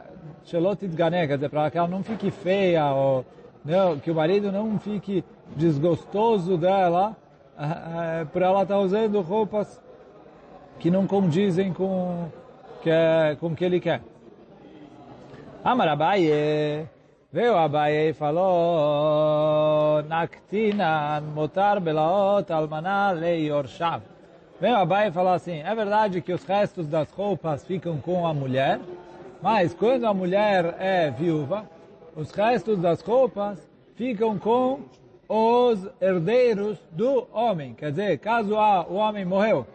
shelotit 0.46 0.96
gané, 0.96 1.25
quer 1.25 1.38
dizer, 1.38 1.50
para 1.50 1.72
que 1.72 1.77
ela 1.79 1.88
não 1.88 2.03
fique 2.03 2.29
feia, 2.29 2.86
ou 2.94 3.25
não, 3.65 3.98
que 4.00 4.10
o 4.10 4.15
marido 4.15 4.51
não 4.51 4.79
fique 4.79 5.24
desgostoso 5.56 6.58
dela, 6.58 7.15
é, 7.58 8.25
por 8.25 8.41
ela 8.41 8.63
estar 8.63 8.79
usando 8.79 9.22
roupas 9.22 9.82
que 10.79 10.89
não 10.89 11.06
condizem 11.06 11.74
com 11.74 12.29
que 12.82 12.91
com 13.39 13.48
o 13.48 13.56
que 13.56 13.65
ele 13.65 13.79
quer. 13.79 14.01
Amar 15.63 15.89
Abaye, 15.89 16.88
veio 17.32 17.58
Abaye 17.58 18.10
e 18.10 18.13
falou, 18.13 20.01
Naktinan 20.03 21.22
motar 21.36 21.82
belaot 21.82 22.50
almaná 22.51 23.12
leiorshav. 23.12 24.01
Veio 24.62 24.77
Abaye 24.77 25.10
e 25.10 25.12
falou 25.12 25.34
assim, 25.34 25.60
é 25.60 25.75
verdade 25.75 26.22
que 26.22 26.32
os 26.32 26.46
restos 26.46 26.88
das 26.88 27.12
roupas 27.12 27.65
ficam 27.65 27.98
com 27.98 28.25
a 28.25 28.34
mulher, 28.34 28.79
mas 29.41 29.74
quando 29.74 30.06
a 30.06 30.13
mulher 30.13 30.75
é 30.79 31.12
viúva, 31.12 31.65
os 32.15 32.32
restos 32.32 32.79
das 32.79 33.01
roupas 33.01 33.60
ficam 33.96 34.38
com 34.38 34.79
os 35.30 35.88
herdeiros 36.02 36.80
do 36.92 37.28
homem. 37.32 37.76
Quer 37.76 37.92
dizer, 37.92 38.18
caso 38.18 38.56
o 38.56 38.96
homem 38.96 39.24
morreu, 39.24 39.66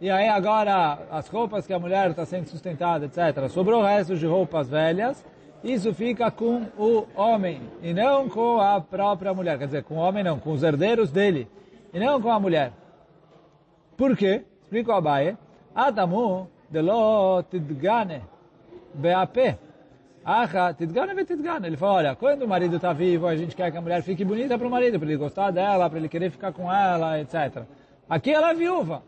e 0.00 0.10
aí 0.10 0.28
agora 0.28 0.98
as 1.10 1.26
roupas 1.28 1.66
que 1.66 1.72
a 1.72 1.78
mulher 1.78 2.10
está 2.10 2.26
sendo 2.26 2.46
sustentada, 2.46 3.06
etc. 3.06 3.48
Sobrou 3.48 3.80
o 3.80 3.84
resto 3.84 4.14
de 4.16 4.26
roupas 4.26 4.68
velhas, 4.68 5.24
isso 5.64 5.94
fica 5.94 6.30
com 6.30 6.66
o 6.76 7.06
homem 7.16 7.62
e 7.82 7.94
não 7.94 8.28
com 8.28 8.60
a 8.60 8.78
própria 8.82 9.32
mulher. 9.32 9.58
Quer 9.58 9.64
dizer, 9.64 9.84
com 9.84 9.94
o 9.94 9.98
homem 9.98 10.22
não, 10.22 10.38
com 10.38 10.52
os 10.52 10.62
herdeiros 10.62 11.10
dele 11.10 11.48
e 11.92 11.98
não 11.98 12.20
com 12.20 12.30
a 12.30 12.38
mulher. 12.38 12.72
Por 13.96 14.14
quê? 14.14 14.44
Explica 14.62 14.92
o 14.92 14.96
Abaye. 14.96 15.38
Atamu 15.74 16.50
delo 16.68 17.42
tidgane 17.44 18.22
beap. 18.92 19.56
Acha 20.24 20.72
tidgane 20.72 21.14
betidgane. 21.14 21.66
Ele 21.66 21.76
falou, 21.76 21.96
olha, 21.96 22.14
quando 22.16 22.42
o 22.42 22.48
marido 22.48 22.76
está 22.76 22.92
vivo, 22.92 23.26
a 23.26 23.36
gente 23.36 23.54
quer 23.54 23.70
que 23.70 23.76
a 23.76 23.80
mulher 23.80 24.02
fique 24.02 24.24
bonita 24.24 24.56
para 24.56 24.66
o 24.66 24.70
marido, 24.70 24.98
para 24.98 25.08
ele 25.08 25.18
gostar 25.18 25.50
dela, 25.50 25.88
para 25.90 25.98
ele 25.98 26.08
querer 26.08 26.30
ficar 26.30 26.52
com 26.52 26.72
ela, 26.72 27.20
etc. 27.20 27.62
Aqui 28.08 28.30
ela 28.30 28.50
é 28.50 28.54
viúva. 28.54 29.02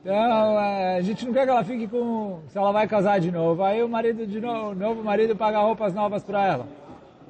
Então, 0.00 0.14
é, 0.14 0.96
a 0.96 1.02
gente 1.02 1.24
não 1.26 1.32
quer 1.32 1.44
que 1.44 1.50
ela 1.50 1.62
fique 1.62 1.86
com... 1.86 2.40
Se 2.48 2.58
ela 2.58 2.72
vai 2.72 2.88
casar 2.88 3.20
de 3.20 3.30
novo, 3.30 3.62
aí 3.62 3.82
o 3.82 3.88
marido 3.88 4.26
de 4.26 4.40
novo, 4.40 4.70
o 4.70 4.74
novo 4.74 5.04
marido 5.04 5.36
paga 5.36 5.60
roupas 5.60 5.94
novas 5.94 6.24
para 6.24 6.44
ela. 6.44 6.66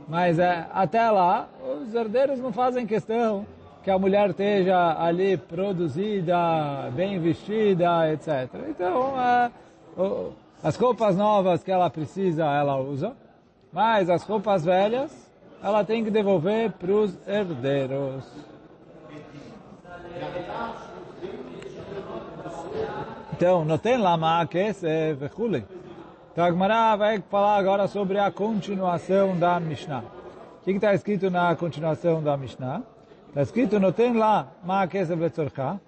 Mas 0.09 0.39
é, 0.39 0.67
até 0.73 1.11
lá, 1.11 1.49
os 1.63 1.95
herdeiros 1.95 2.41
não 2.41 2.53
fazem 2.53 2.87
questão 2.87 3.45
que 3.83 3.91
a 3.91 3.99
mulher 3.99 4.31
esteja 4.31 4.97
ali 4.99 5.37
produzida, 5.37 6.89
bem 6.95 7.19
vestida, 7.19 8.11
etc. 8.13 8.49
Então, 8.69 9.21
é, 9.21 9.51
as 10.63 10.77
roupas 10.77 11.17
novas 11.17 11.63
que 11.63 11.71
ela 11.71 11.91
precisa, 11.91 12.45
ela 12.45 12.77
usa. 12.77 13.17
Mas 13.73 14.09
as 14.11 14.23
roupas 14.23 14.65
velhas, 14.65 15.11
ela 15.63 15.85
tem 15.85 16.05
que 16.05 16.11
devolver 16.11 16.73
para 16.73 16.93
os 16.93 17.17
herdeiros. 17.27 18.25
Então, 23.33 23.65
não 23.65 23.79
tem 23.79 23.97
lá 23.97 24.17
é 24.83 25.13
vechule. 25.15 25.65
Então 26.33 26.47
a 26.47 26.51
Gemara 26.51 26.97
vai 26.97 27.23
falar 27.31 27.57
agora 27.57 27.87
sobre 27.87 28.19
a 28.19 28.31
continuação 28.31 29.39
da 29.39 29.61
Mishnah. 29.61 30.03
O 30.63 30.65
que 30.65 30.71
está 30.71 30.95
escrito 30.95 31.29
na 31.29 31.55
continuação 31.55 32.23
da 32.23 32.39
Mishnah? 32.39 32.83
Está 33.29 33.43
escrito, 33.43 33.79
não 33.79 33.93
tem 33.93 34.15
lá 34.17 34.49
ma'akese 34.65 35.15
vetzorcha, 35.15 35.79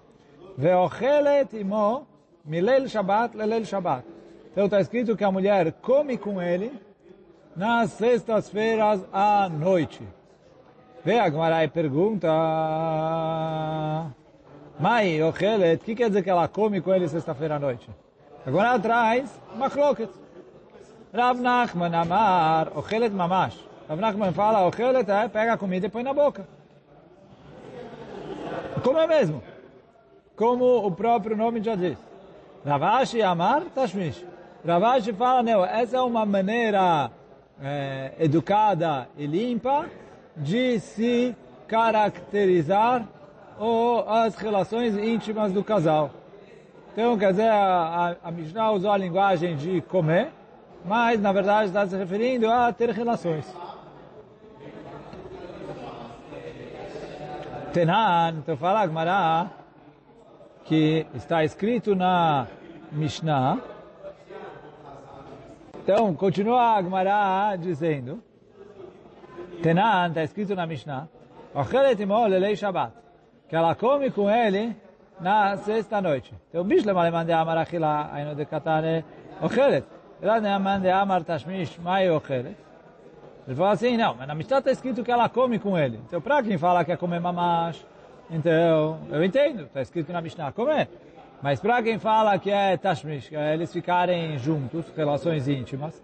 veochelet 0.58 1.56
imo 1.58 2.06
milel 2.44 2.86
Shabbat 2.88 3.34
lelel 3.34 3.64
Shabbat. 3.64 4.13
Então 4.54 4.66
está 4.66 4.80
escrito 4.80 5.16
que 5.16 5.24
a 5.24 5.32
mulher 5.32 5.72
come 5.82 6.16
com 6.16 6.40
ele 6.40 6.80
nas 7.56 7.90
sextas-feiras 7.90 9.04
à 9.12 9.48
noite. 9.48 10.00
Vê 11.04 11.18
a 11.18 11.68
pergunta... 11.68 12.28
Mai, 14.78 15.20
ochelet, 15.24 15.82
o 15.82 15.84
que 15.84 15.96
quer 15.96 16.08
dizer 16.08 16.22
que 16.22 16.30
ela 16.30 16.46
come 16.46 16.80
com 16.80 16.94
ele 16.94 17.08
sexta-feira 17.08 17.56
à 17.56 17.58
noite? 17.58 17.90
Agora 18.46 18.74
atrás, 18.74 19.28
machloket. 19.56 20.10
Rav 21.12 21.40
Nachman 21.40 21.92
amar, 21.92 22.70
ochelet 22.76 23.12
mamash. 23.12 23.58
Rav 23.88 24.00
Nachman 24.00 24.32
fala, 24.32 24.64
ochelet 24.68 25.10
é, 25.10 25.28
pega 25.28 25.54
a 25.54 25.58
comida 25.58 25.86
e 25.86 25.90
põe 25.90 26.04
na 26.04 26.14
boca. 26.14 26.46
Como 28.84 28.98
é 28.98 29.06
mesmo? 29.08 29.42
Como 30.36 30.86
o 30.86 30.92
próprio 30.92 31.36
nome 31.36 31.60
já 31.60 31.74
diz. 31.74 31.98
Ravashi 32.64 33.20
amar, 33.20 33.64
tashmish. 33.74 34.33
Ravashi 34.66 35.12
fala, 35.12 35.42
não, 35.42 35.64
essa 35.64 35.98
é 35.98 36.00
uma 36.00 36.24
maneira 36.24 37.10
é, 37.62 38.12
educada 38.18 39.06
e 39.16 39.26
limpa 39.26 39.86
de 40.34 40.80
se 40.80 41.36
caracterizar 41.68 43.06
ou 43.58 44.08
as 44.08 44.34
relações 44.36 44.96
íntimas 44.96 45.52
do 45.52 45.62
casal. 45.62 46.10
Então, 46.92 47.18
quer 47.18 47.32
dizer, 47.32 47.48
a, 47.48 48.16
a, 48.22 48.28
a 48.28 48.30
Mishnah 48.30 48.70
usou 48.72 48.90
a 48.90 48.96
linguagem 48.96 49.54
de 49.54 49.82
comer, 49.82 50.32
mas 50.84 51.20
na 51.20 51.30
verdade 51.30 51.66
está 51.66 51.86
se 51.86 51.96
referindo 51.96 52.50
a 52.50 52.72
ter 52.72 52.88
relações. 52.90 53.44
Tenan, 57.74 58.36
então 58.38 58.56
fala 58.56 58.80
Agmará, 58.80 59.50
que 60.64 61.06
está 61.14 61.44
escrito 61.44 61.94
na 61.94 62.46
Mishnah. 62.92 63.73
Então, 65.84 66.14
continua 66.14 66.78
Agmará 66.78 67.56
dizendo, 67.56 68.22
Tenan, 69.62 70.08
está 70.08 70.24
escrito 70.24 70.54
na 70.54 70.66
Mishnah, 70.66 71.06
Ochelet 71.54 72.02
imo 72.02 72.26
lelei 72.26 72.56
Shabbat 72.56 72.94
que 73.46 73.54
ela 73.54 73.74
come 73.74 74.10
com 74.10 74.30
ele 74.30 74.74
na 75.20 75.58
sexta 75.58 76.00
noite. 76.00 76.32
Então, 76.48 76.64
Bishlem 76.64 76.96
Aleman 76.96 77.26
de 77.26 77.32
Amar 77.32 77.58
Achila, 77.58 78.10
Aino 78.14 78.34
de 78.34 78.46
Katane, 78.46 79.04
Ochelet. 79.42 79.84
Ela 80.22 80.40
de 80.40 80.48
Aman 80.48 80.80
de 80.80 80.88
Amar 80.88 81.22
Tashmish, 81.22 81.78
Mai 81.78 82.10
Ochelet. 82.10 82.56
Ele 83.46 83.54
falou 83.54 83.70
assim, 83.70 83.94
não, 83.98 84.14
mas 84.14 84.26
na 84.26 84.34
Mishnah 84.34 84.60
está 84.60 84.70
escrito 84.70 85.04
que 85.04 85.12
ela 85.12 85.28
come 85.28 85.58
com 85.58 85.76
ele. 85.76 86.00
Então, 86.06 86.18
para 86.18 86.42
quem 86.42 86.56
fala 86.56 86.82
que 86.82 86.92
é 86.92 86.96
comer 86.96 87.20
mamash, 87.20 87.84
então, 88.30 89.00
eu 89.10 89.22
entendo, 89.22 89.64
está 89.64 89.82
escrito 89.82 90.10
na 90.14 90.22
Mishnah, 90.22 90.50
comer. 90.50 90.88
Mas 91.44 91.60
para 91.60 91.82
quem 91.82 91.98
fala 91.98 92.38
que 92.38 92.50
é 92.50 92.74
tashmish, 92.74 93.28
que 93.28 93.36
é 93.36 93.52
eles 93.52 93.70
ficarem 93.70 94.38
juntos, 94.38 94.90
relações 94.96 95.46
íntimas, 95.46 96.02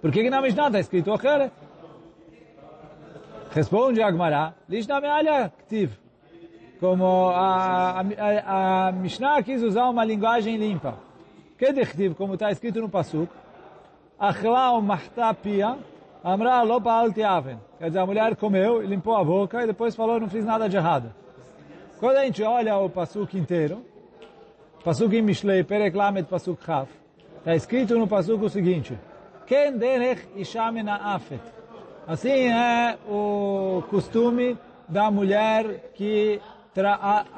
por 0.00 0.12
que, 0.12 0.22
que 0.22 0.30
na 0.30 0.40
Mishnah 0.40 0.68
está 0.68 0.78
escrito 0.78 1.10
Ochelet? 1.10 1.50
Responde 3.50 4.00
Agmará, 4.00 4.54
como 6.78 7.30
a, 7.30 8.00
a, 8.00 8.86
a 8.86 8.92
Mishnah 8.92 9.42
quis 9.42 9.60
usar 9.60 9.90
uma 9.90 10.04
linguagem 10.04 10.56
limpa. 10.56 10.94
Que 11.58 11.72
dechtiv, 11.72 12.14
como 12.14 12.34
está 12.34 12.52
escrito 12.52 12.80
no 12.80 12.88
Pasuk, 12.88 13.28
Achlau 14.16 14.80
mahtapia, 14.80 15.78
amra 16.22 16.62
lo 16.62 16.80
pa'alti 16.80 17.24
aven. 17.24 17.58
Quer 17.80 17.86
dizer, 17.86 17.98
a 17.98 18.06
mulher 18.06 18.36
comeu, 18.36 18.82
limpou 18.82 19.16
a 19.16 19.24
boca 19.24 19.64
e 19.64 19.66
depois 19.66 19.96
falou, 19.96 20.20
não 20.20 20.28
fiz 20.28 20.44
nada 20.44 20.68
de 20.68 20.76
errado. 20.76 21.12
Quando 21.98 22.18
a 22.18 22.24
gente 22.24 22.40
olha 22.44 22.78
o 22.78 22.88
Pasuk 22.88 23.36
inteiro, 23.36 23.84
Pasuk 24.86 25.16
em 25.16 25.22
Mishlei, 25.22 25.64
Perek 25.64 25.96
Lamed 25.96 26.28
Pasuk 26.28 26.64
Chaf, 26.64 26.88
está 27.38 27.56
escrito 27.56 27.98
no 27.98 28.06
Pasuk 28.06 28.44
o 28.44 28.48
seguinte, 28.48 28.96
Ken 29.44 29.76
derech 29.76 30.28
ishamena 30.36 30.94
afet. 30.94 31.40
Assim 32.06 32.46
é 32.52 32.96
o 33.08 33.82
costume 33.90 34.56
da 34.88 35.10
mulher 35.10 35.90
que 35.92 36.40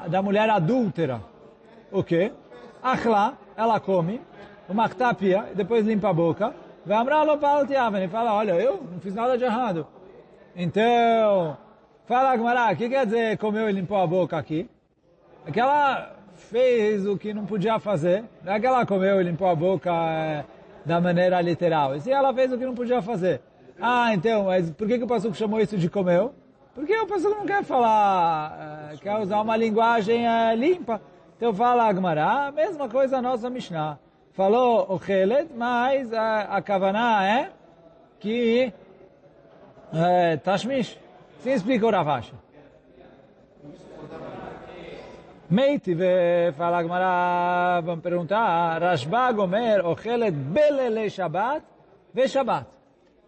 da 0.08 0.20
mulher 0.20 0.50
adúltera. 0.50 1.22
O 1.90 2.04
quê? 2.04 2.32
Achla, 2.82 3.38
ela 3.56 3.80
come, 3.80 4.20
uma 4.68 4.86
ktapia, 4.86 5.46
depois 5.54 5.86
limpa 5.86 6.10
a 6.10 6.12
boca, 6.12 6.54
vai 6.84 6.98
amrar 6.98 7.24
e 7.26 8.08
fala, 8.08 8.34
olha, 8.34 8.60
eu 8.60 8.86
não 8.92 9.00
fiz 9.00 9.14
nada 9.14 9.38
de 9.38 9.44
errado. 9.44 9.86
Então, 10.54 11.56
fala 12.04 12.32
Agmará, 12.32 12.70
o 12.74 12.76
que 12.76 12.90
quer 12.90 13.06
dizer 13.06 13.38
comeu 13.38 13.70
e 13.70 13.72
limpou 13.72 13.96
a 13.96 14.06
boca 14.06 14.36
aqui? 14.36 14.68
É 15.46 15.50
que 15.50 15.58
ela 15.58 16.17
fez 16.38 17.06
o 17.06 17.18
que 17.18 17.34
não 17.34 17.44
podia 17.44 17.78
fazer, 17.78 18.24
não 18.42 18.52
é 18.52 18.60
que 18.60 18.66
ela 18.66 18.86
comeu 18.86 19.20
e 19.20 19.24
limpou 19.24 19.48
a 19.48 19.54
boca 19.54 19.90
é, 19.92 20.44
da 20.84 21.00
maneira 21.00 21.40
literal, 21.40 21.94
e 21.94 22.00
se 22.00 22.10
ela 22.10 22.32
fez 22.32 22.52
o 22.52 22.58
que 22.58 22.64
não 22.64 22.74
podia 22.74 23.02
fazer. 23.02 23.40
Ah, 23.80 24.12
então, 24.12 24.44
mas 24.44 24.70
por 24.70 24.88
que, 24.88 24.98
que 24.98 25.04
o 25.04 25.06
Passuco 25.06 25.36
chamou 25.36 25.60
isso 25.60 25.76
de 25.76 25.88
comeu? 25.88 26.34
Porque 26.74 26.96
o 26.96 27.06
pessoal 27.06 27.34
não 27.34 27.46
quer 27.46 27.62
falar, 27.64 28.92
quer 29.00 29.18
usar 29.18 29.40
uma 29.40 29.56
linguagem 29.56 30.24
limpa. 30.56 31.00
Então 31.36 31.52
fala 31.52 31.84
Agmará, 31.84 32.48
a 32.48 32.52
mesma 32.52 32.88
coisa 32.88 33.18
a 33.18 33.22
nossa 33.22 33.48
Mishnah. 33.48 33.98
Falou 34.32 34.86
o 34.88 34.98
Chelet, 34.98 35.48
mas 35.56 36.12
a, 36.12 36.42
a 36.42 36.62
Kavaná 36.62 37.26
é 37.26 37.50
que 38.20 38.72
é, 39.92 40.36
Tashmish. 40.36 40.98
Sim, 41.40 41.52
explica 41.52 41.86
o 41.86 41.90
Ravashi. 41.90 42.32
Meitive, 45.50 46.52
fala 46.58 46.78
Agmará, 46.78 47.80
vamos 47.80 48.02
perguntar, 48.02 48.82
Rashba 48.82 49.32
Gomer, 49.32 49.80
o 49.86 49.96
Chelet 49.96 50.30
Belele 50.30 51.08
Shabbat, 51.08 51.64
ve 52.12 52.28
Shabbat. 52.28 52.66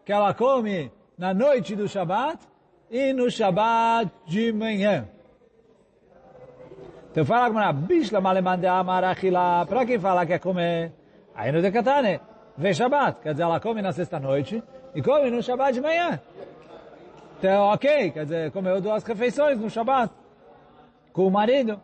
Que 0.04 0.12
ela 0.12 0.34
come 0.34 0.92
na 1.16 1.32
noite 1.32 1.74
do 1.74 1.88
Shabbat 1.88 2.38
e 2.90 3.14
no 3.14 3.30
Shabbat 3.30 4.10
de 4.26 4.52
manhã. 4.52 5.08
Então 7.10 7.24
fala 7.24 7.46
Agmará, 7.46 7.72
Bishla 7.72 8.20
malemande 8.20 8.66
amarachila, 8.66 9.64
para 9.64 9.86
quem 9.86 9.98
fala 9.98 10.26
que 10.26 10.34
é 10.34 10.38
comer, 10.38 10.92
aí 11.34 11.50
no 11.50 11.62
Decatane, 11.62 12.20
ve 12.54 12.74
Shabbat, 12.74 13.22
quer 13.22 13.32
dizer, 13.32 13.44
ela 13.44 13.58
come 13.60 13.80
na 13.80 13.92
sexta-noite 13.92 14.62
e 14.94 15.00
come 15.00 15.30
no 15.30 15.42
Shabbat 15.42 15.72
de 15.72 15.80
manhã. 15.80 16.20
Então, 17.38 17.68
ok, 17.68 18.10
quer 18.10 18.24
dizer, 18.24 18.50
comeu 18.50 18.78
duas 18.78 19.02
refeições 19.04 19.58
no 19.58 19.70
Shabbat 19.70 20.12
com 21.14 21.26
o 21.26 21.30
marido. 21.30 21.80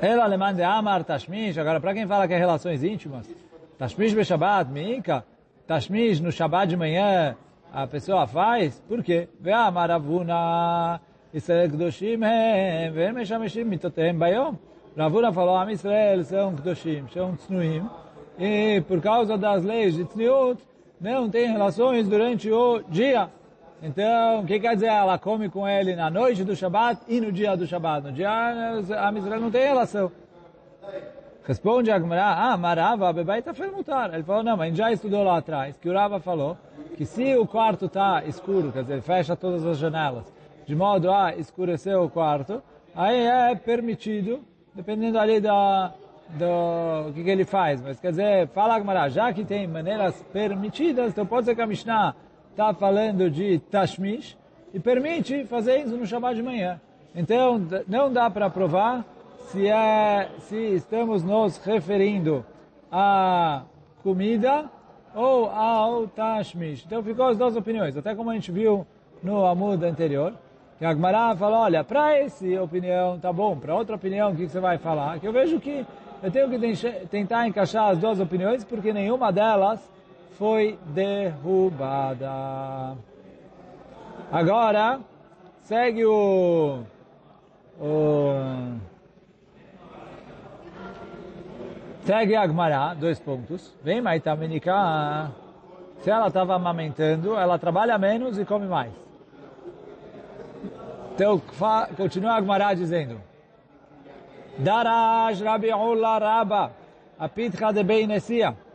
Ela 0.00 0.24
alemã 0.24 0.54
de 0.54 0.62
Amar 0.62 1.02
Tashmish, 1.02 1.58
agora 1.58 1.80
para 1.80 1.92
quem 1.92 2.06
fala 2.06 2.28
que 2.28 2.34
é 2.34 2.38
relações 2.38 2.84
íntimas, 2.84 3.28
Tashmish 3.76 4.14
be 4.14 4.24
Shabbat, 4.24 4.70
Mika, 4.70 5.24
Tashmish 5.66 6.20
no 6.20 6.30
Shabbat 6.30 6.68
de 6.68 6.76
manhã, 6.76 7.36
a 7.72 7.84
pessoa 7.84 8.24
faz, 8.24 8.80
por 8.86 9.02
quê? 9.02 9.28
Ve 9.40 9.52
Amar 9.52 9.90
Avuna, 9.90 11.00
Israel 11.34 11.68
Kedoshim 11.70 12.22
hem, 12.22 12.92
ve 12.92 13.10
Meshameshim 13.10 13.64
mitotem 13.64 14.14
bayom. 14.14 14.54
Ravuna 14.96 15.32
falou, 15.32 15.56
Am 15.56 15.68
Israel 15.70 16.22
são 16.22 16.54
Kedoshim, 16.54 17.06
são 17.12 17.34
Tznuim, 17.34 17.84
e 18.38 18.80
por 18.82 19.00
causa 19.00 19.36
das 19.36 19.64
leis 19.64 19.96
de 19.96 20.04
Tzniut, 20.04 20.62
não 21.00 21.28
tem 21.28 21.50
relações 21.50 22.08
durante 22.08 22.48
o 22.52 22.82
dia. 22.88 23.28
Então, 23.82 24.40
o 24.40 24.46
que 24.46 24.58
quer 24.58 24.74
dizer? 24.74 24.86
Ela 24.86 25.18
come 25.18 25.48
com 25.48 25.68
ele 25.68 25.94
na 25.94 26.10
noite 26.10 26.42
do 26.42 26.56
Shabat 26.56 27.00
e 27.06 27.20
no 27.20 27.30
dia 27.30 27.56
do 27.56 27.66
Shabat. 27.66 28.06
No 28.06 28.12
dia, 28.12 28.28
a 28.28 29.12
Israel 29.12 29.40
não 29.40 29.50
tem 29.50 29.66
relação. 29.66 30.10
Responde 31.44 31.90
a 31.90 31.98
Gemara, 31.98 32.26
ah, 32.26 32.56
Marava, 32.56 33.12
Bebaita 33.12 33.54
mutar. 33.74 34.12
Ele 34.12 34.22
falou, 34.22 34.42
não, 34.42 34.56
mas 34.56 34.76
já 34.76 34.92
estudou 34.92 35.22
lá 35.22 35.38
atrás, 35.38 35.78
que 35.78 35.88
o 35.88 35.94
Rava 35.94 36.20
falou 36.20 36.58
que 36.94 37.06
se 37.06 37.36
o 37.36 37.46
quarto 37.46 37.86
está 37.86 38.22
escuro, 38.26 38.72
quer 38.72 38.82
dizer, 38.82 39.00
fecha 39.00 39.36
todas 39.36 39.64
as 39.64 39.78
janelas, 39.78 40.30
de 40.66 40.74
modo 40.74 41.10
a 41.10 41.34
escurecer 41.36 41.98
o 41.98 42.10
quarto, 42.10 42.62
aí 42.94 43.18
é 43.18 43.54
permitido, 43.54 44.40
dependendo 44.74 45.18
ali 45.18 45.40
da, 45.40 45.94
do 46.30 47.12
que, 47.14 47.22
que 47.22 47.30
ele 47.30 47.44
faz. 47.44 47.80
Mas 47.80 47.98
quer 47.98 48.10
dizer, 48.10 48.48
fala 48.48 48.74
a 48.74 48.78
Gemara, 48.80 49.08
já 49.08 49.32
que 49.32 49.44
tem 49.44 49.66
maneiras 49.66 50.20
permitidas, 50.32 51.12
então 51.12 51.24
pode 51.24 51.46
ser 51.46 51.54
que 51.54 51.62
a 51.62 51.66
Mishnah 51.66 52.14
está 52.58 52.74
falando 52.74 53.30
de 53.30 53.60
Tashmish 53.70 54.36
e 54.74 54.80
permite 54.80 55.44
fazer 55.44 55.78
isso 55.78 55.96
no 55.96 56.04
Shabbat 56.04 56.34
de 56.34 56.42
manhã. 56.42 56.80
Então, 57.14 57.64
não 57.86 58.12
dá 58.12 58.28
para 58.28 58.50
provar 58.50 59.04
se, 59.46 59.68
é, 59.68 60.28
se 60.40 60.56
estamos 60.74 61.22
nos 61.22 61.56
referindo 61.58 62.44
à 62.90 63.62
comida 64.02 64.68
ou 65.14 65.48
ao 65.48 66.08
Tashmish. 66.08 66.84
Então, 66.84 67.00
ficou 67.00 67.26
as 67.26 67.38
duas 67.38 67.54
opiniões, 67.54 67.96
até 67.96 68.12
como 68.12 68.28
a 68.30 68.34
gente 68.34 68.50
viu 68.50 68.84
no 69.22 69.46
Amud 69.46 69.84
anterior. 69.84 70.34
Que 70.80 70.84
a 70.84 70.92
Gemara 70.92 71.36
falou, 71.36 71.60
olha, 71.60 71.84
para 71.84 72.18
essa 72.18 72.44
opinião 72.60 73.20
tá 73.20 73.32
bom, 73.32 73.56
para 73.56 73.72
outra 73.72 73.94
opinião, 73.94 74.32
o 74.32 74.36
que 74.36 74.48
você 74.48 74.58
vai 74.58 74.78
falar? 74.78 75.20
Que 75.20 75.28
eu 75.28 75.32
vejo 75.32 75.60
que 75.60 75.86
eu 76.20 76.30
tenho 76.32 76.50
que 76.50 77.06
tentar 77.06 77.46
encaixar 77.46 77.90
as 77.90 77.98
duas 77.98 78.18
opiniões, 78.18 78.64
porque 78.64 78.92
nenhuma 78.92 79.30
delas 79.30 79.80
foi 80.38 80.78
derrubada. 80.86 82.30
Agora, 84.30 85.00
segue 85.62 86.04
o, 86.06 86.84
o 87.80 88.78
segue 92.04 92.36
a 92.36 92.42
Agmará, 92.42 92.94
dois 92.94 93.18
pontos. 93.18 93.74
Vem 93.82 94.00
Maitamenika, 94.00 95.32
se 95.98 96.10
ela 96.10 96.28
estava 96.28 96.54
amamentando, 96.54 97.36
ela 97.36 97.58
trabalha 97.58 97.98
menos 97.98 98.38
e 98.38 98.44
come 98.44 98.66
mais. 98.66 98.92
Então, 101.14 101.42
continua 101.96 102.34
a 102.34 102.36
Agmará 102.36 102.74
dizendo, 102.74 103.20
Daraj 104.56 105.42
Rabi 105.42 105.74
Ula 105.74 106.18
Rabba, 106.18 106.70
Apitcha 107.18 107.72
de 107.72 107.82
Beinesia. 107.82 108.67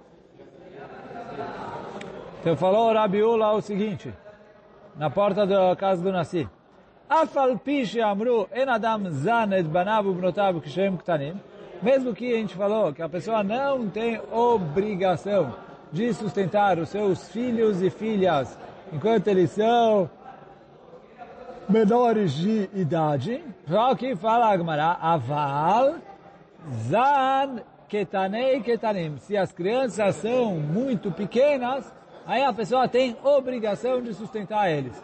Então 2.43 2.57
falou 2.57 2.91
Rabiula 2.91 3.53
o 3.53 3.61
seguinte, 3.61 4.13
na 4.97 5.09
porta 5.09 5.47
da 5.47 5.73
casa 5.77 6.03
do 6.03 6.11
Nassi. 6.11 6.45
Afal 7.09 7.57
pish 7.57 7.97
amru 7.99 8.49
en 8.53 8.67
adam 8.67 9.09
zan 9.11 9.53
et 9.53 9.65
kishem 10.61 10.97
ktanim. 10.97 11.39
Mesmo 11.81 12.13
que 12.13 12.33
a 12.33 12.37
gente 12.39 12.53
falou 12.53 12.91
que 12.91 13.01
a 13.01 13.07
pessoa 13.07 13.45
não 13.45 13.87
tem 13.87 14.19
obrigação 14.29 15.55
de 15.89 16.13
sustentar 16.13 16.77
os 16.79 16.89
seus 16.89 17.29
filhos 17.29 17.81
e 17.81 17.89
filhas 17.89 18.59
enquanto 18.91 19.29
eles 19.29 19.51
são 19.51 20.09
menores 21.69 22.33
de 22.33 22.69
idade. 22.73 23.41
Só 23.69 23.95
que 23.95 24.17
fala 24.17 24.51
Agmará, 24.51 24.97
aval 24.99 25.95
zan 26.89 27.61
ketanei 27.87 28.59
ketanim. 28.59 29.17
Se 29.19 29.37
as 29.37 29.53
crianças 29.53 30.17
são 30.17 30.55
muito 30.55 31.09
pequenas, 31.09 32.02
aí 32.25 32.43
a 32.43 32.53
pessoa 32.53 32.87
tem 32.87 33.15
obrigação 33.23 34.01
de 34.01 34.13
sustentar 34.13 34.71
eles. 34.71 35.01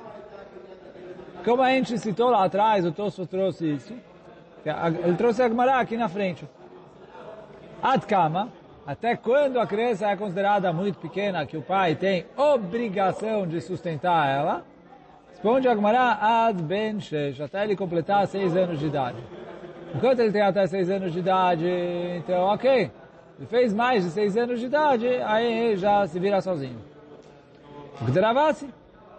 Como 1.44 1.62
a 1.62 1.70
gente 1.70 1.98
citou 1.98 2.30
lá 2.30 2.44
atrás, 2.46 2.86
o 2.86 2.92
Tosso 2.92 3.26
trouxe 3.26 3.74
isso, 3.74 3.94
ele 5.04 5.16
trouxe 5.16 5.42
a 5.42 5.48
Gemara 5.48 5.80
aqui 5.80 5.96
na 5.96 6.10
frente. 6.10 6.48
Adkama, 7.82 8.50
até 8.86 9.16
quando 9.16 9.60
a 9.60 9.66
criança 9.66 10.08
é 10.08 10.18
considerada 10.18 10.74
muito 10.74 11.00
pequena, 11.00 11.46
que 11.46 11.56
o 11.56 11.62
pai 11.62 11.96
tem 11.96 12.26
obrigação 12.36 13.48
de 13.48 13.62
sustentar 13.62 14.28
ela, 14.28 14.66
responde 15.30 15.68
a 15.68 15.76
Gemara 15.76 16.18
ad 16.20 16.62
ben 16.62 17.00
shesh, 17.00 17.40
até 17.40 17.64
ele 17.64 17.76
completar 17.76 18.28
seis 18.28 18.56
anos 18.56 18.80
de 18.80 18.88
idade. 18.88 19.18
Enquanto 19.96 20.20
ele 20.20 20.32
tem 20.32 20.42
até 20.42 20.68
seis 20.68 20.90
anos 20.90 21.14
de 21.14 21.20
idade, 21.20 21.68
então 22.18 22.42
ok, 22.48 22.92
ele 23.38 23.48
fez 23.48 23.74
mais 23.74 24.04
de 24.04 24.12
seis 24.12 24.36
anos 24.36 24.60
de 24.60 24.66
idade, 24.66 25.08
aí 25.26 25.78
já 25.78 26.06
se 26.06 26.20
vira 26.20 26.42
sozinho. 26.42 26.89
Porque 28.00 28.18
Ravasi, 28.18 28.68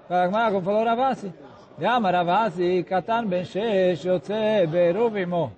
como 0.09 0.63
falou 0.63 0.85
Ravasi, 0.85 1.33
Yama 1.79 2.11
Ravasi, 2.11 2.83
Katan 2.89 3.27
ben 3.27 3.45
Shesh, 3.45 4.05
Yotze 4.05 4.67
Beruv 4.67 5.19
Imo. 5.19 5.53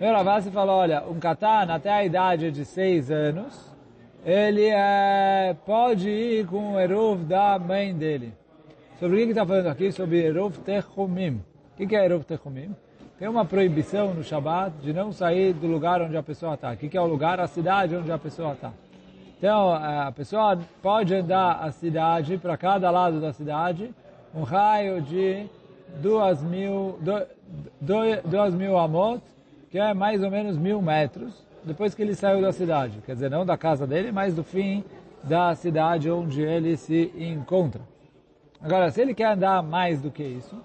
Meu 0.00 0.12
Ravasi 0.12 0.48
falou, 0.52 0.76
olha, 0.76 1.02
um 1.02 1.18
Katan 1.18 1.66
até 1.68 1.90
a 1.90 2.04
idade 2.04 2.52
de 2.52 2.64
seis 2.64 3.10
anos, 3.10 3.74
ele 4.24 4.66
é, 4.66 5.56
pode 5.66 6.08
ir 6.08 6.46
com 6.46 6.74
o 6.74 6.80
Eruv 6.80 7.24
da 7.24 7.58
mãe 7.58 7.92
dele. 7.92 8.32
Sobre 9.00 9.22
o 9.22 9.24
que 9.24 9.30
está 9.30 9.44
falando 9.44 9.66
aqui? 9.66 9.90
Sobre 9.90 10.24
Eruv 10.24 10.58
Techumim. 10.58 11.42
O 11.78 11.86
que 11.86 11.96
é 11.96 12.04
Eruv 12.04 12.22
Techumim? 12.22 12.74
Tem 13.18 13.28
uma 13.28 13.44
proibição 13.44 14.14
no 14.14 14.22
Shabat 14.22 14.76
de 14.80 14.92
não 14.92 15.12
sair 15.12 15.52
do 15.52 15.66
lugar 15.66 16.00
onde 16.00 16.16
a 16.16 16.22
pessoa 16.22 16.54
está. 16.54 16.70
O 16.70 16.76
que 16.76 16.96
é 16.96 17.00
o 17.00 17.06
lugar? 17.06 17.40
A 17.40 17.48
cidade 17.48 17.96
onde 17.96 18.12
a 18.12 18.18
pessoa 18.18 18.52
está. 18.52 18.70
Então, 19.38 19.72
a 19.72 20.10
pessoa 20.10 20.58
pode 20.82 21.14
andar 21.14 21.60
a 21.62 21.70
cidade, 21.70 22.36
para 22.36 22.56
cada 22.56 22.90
lado 22.90 23.20
da 23.20 23.32
cidade, 23.32 23.94
um 24.34 24.42
raio 24.42 25.00
de 25.00 25.46
duas 26.02 26.42
mil, 26.42 26.98
dois, 27.80 28.20
duas 28.24 28.52
mil 28.52 28.76
amot, 28.76 29.22
que 29.70 29.78
é 29.78 29.94
mais 29.94 30.24
ou 30.24 30.30
menos 30.30 30.58
mil 30.58 30.82
metros, 30.82 31.46
depois 31.62 31.94
que 31.94 32.02
ele 32.02 32.16
saiu 32.16 32.42
da 32.42 32.52
cidade. 32.52 32.98
Quer 33.06 33.12
dizer, 33.12 33.30
não 33.30 33.46
da 33.46 33.56
casa 33.56 33.86
dele, 33.86 34.10
mas 34.10 34.34
do 34.34 34.42
fim 34.42 34.82
da 35.22 35.54
cidade 35.54 36.10
onde 36.10 36.42
ele 36.42 36.76
se 36.76 37.12
encontra. 37.16 37.82
Agora, 38.60 38.90
se 38.90 39.00
ele 39.00 39.14
quer 39.14 39.34
andar 39.34 39.62
mais 39.62 40.00
do 40.00 40.10
que 40.10 40.24
isso, 40.24 40.56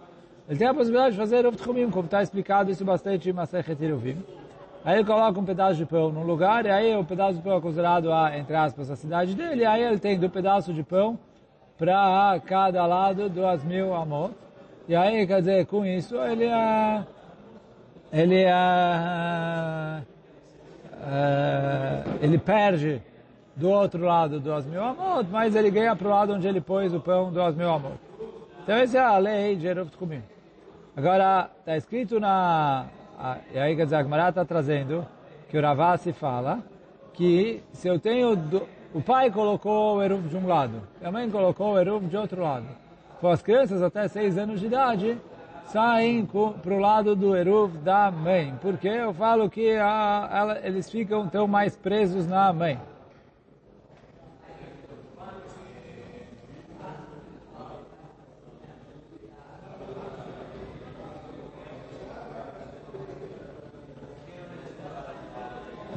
ele 0.50 0.58
tem 0.58 0.68
a 0.68 0.74
possibilidade 0.74 1.12
de 1.12 1.18
fazer 1.20 1.46
Rav 1.46 1.56
como 1.58 2.06
está 2.06 2.24
explicado 2.24 2.72
isso 2.72 2.84
bastante 2.84 3.30
em 3.30 3.34
Masechet 3.34 3.80
Eruvim. 3.84 4.18
Aí 4.86 4.96
ele 4.98 5.06
coloca 5.06 5.40
um 5.40 5.46
pedaço 5.46 5.76
de 5.76 5.86
pão 5.86 6.12
num 6.12 6.24
lugar, 6.24 6.66
e 6.66 6.70
aí 6.70 6.96
o 6.96 7.06
pedaço 7.06 7.36
de 7.36 7.42
pão 7.42 7.58
é 7.58 7.62
considerado 7.62 8.12
a, 8.12 8.38
entre 8.38 8.54
aspas, 8.54 8.92
a 8.92 8.98
cidade 8.98 9.34
dele, 9.34 9.66
aí 9.66 9.82
ele 9.82 9.98
tem 9.98 10.20
do 10.20 10.30
pedaço 10.30 10.74
de 10.74 10.84
pão 10.84 11.18
para 11.78 12.40
cada 12.46 12.86
lado 12.86 13.30
duas 13.30 13.64
mil 13.64 13.94
amot. 13.94 14.34
E 14.88 14.96
aí, 14.96 15.26
quer 15.26 15.40
dizer, 15.40 15.66
com 15.68 15.86
isso, 15.86 16.18
ele 16.18 16.44
é, 16.44 17.04
ele 18.12 18.44
é, 18.44 20.02
é, 21.08 22.04
ele 22.22 22.38
perde 22.38 23.02
do 23.56 23.70
outro 23.70 24.04
lado 24.04 24.42
duas 24.42 24.66
mil 24.66 24.84
amot, 24.84 25.30
mas 25.32 25.56
ele 25.56 25.72
ganha 25.72 25.96
para 25.96 26.08
o 26.08 26.12
lado 26.12 26.34
onde 26.34 26.46
ele 26.46 26.60
pôs 26.60 26.94
o 26.94 27.00
pão 27.00 27.32
duas 27.32 27.56
mil 27.56 27.70
amot. 27.70 27.96
Então 28.64 28.76
essa 28.76 28.98
é 28.98 29.02
a 29.02 29.18
lei 29.18 29.56
de 29.56 29.66
Eruv 29.66 29.90
Tchumim. 29.92 30.22
Agora, 30.96 31.50
está 31.60 31.78
escrito 31.78 32.20
na 32.20 32.82
ah, 32.82 33.03
e 33.54 33.60
aí 33.60 33.76
quer 33.76 33.86
dizer, 33.86 33.96
a 33.96 34.04
Gemara 34.04 34.30
está 34.30 34.44
trazendo 34.44 35.06
que 35.50 35.58
o 35.58 35.62
Ravasi 35.62 36.12
fala 36.12 36.60
que 37.14 37.64
se 37.72 37.88
eu 37.88 38.00
tenho... 38.00 38.36
Do, 38.36 38.68
o 38.94 39.02
pai 39.02 39.32
colocou 39.32 39.98
o 39.98 40.04
Eruv 40.04 40.28
de 40.28 40.38
um 40.38 40.48
lado, 40.48 40.82
a 41.04 41.12
mãe 41.12 41.30
colocou 41.30 41.74
o 41.74 41.80
Eruv 41.80 42.06
de 42.08 42.18
outro 42.18 42.44
lado. 42.44 42.68
Então 43.18 43.32
as 43.32 43.42
crianças 43.42 43.82
até 43.82 44.08
seis 44.08 44.38
anos 44.38 44.60
de 44.60 44.68
idade 44.68 45.18
saem 45.66 46.26
para 46.26 46.74
o 46.74 46.78
lado 46.78 47.16
do 47.16 47.36
Eruv 47.36 47.78
da 47.78 48.12
mãe. 48.12 48.54
Porque 48.62 48.88
eu 48.88 49.14
falo 49.14 49.50
que 49.50 49.76
a, 49.78 50.30
ela, 50.32 50.60
eles 50.64 50.90
ficam 50.90 51.28
tão 51.28 51.48
mais 51.48 51.76
presos 51.76 52.28
na 52.28 52.52
mãe. 52.52 52.80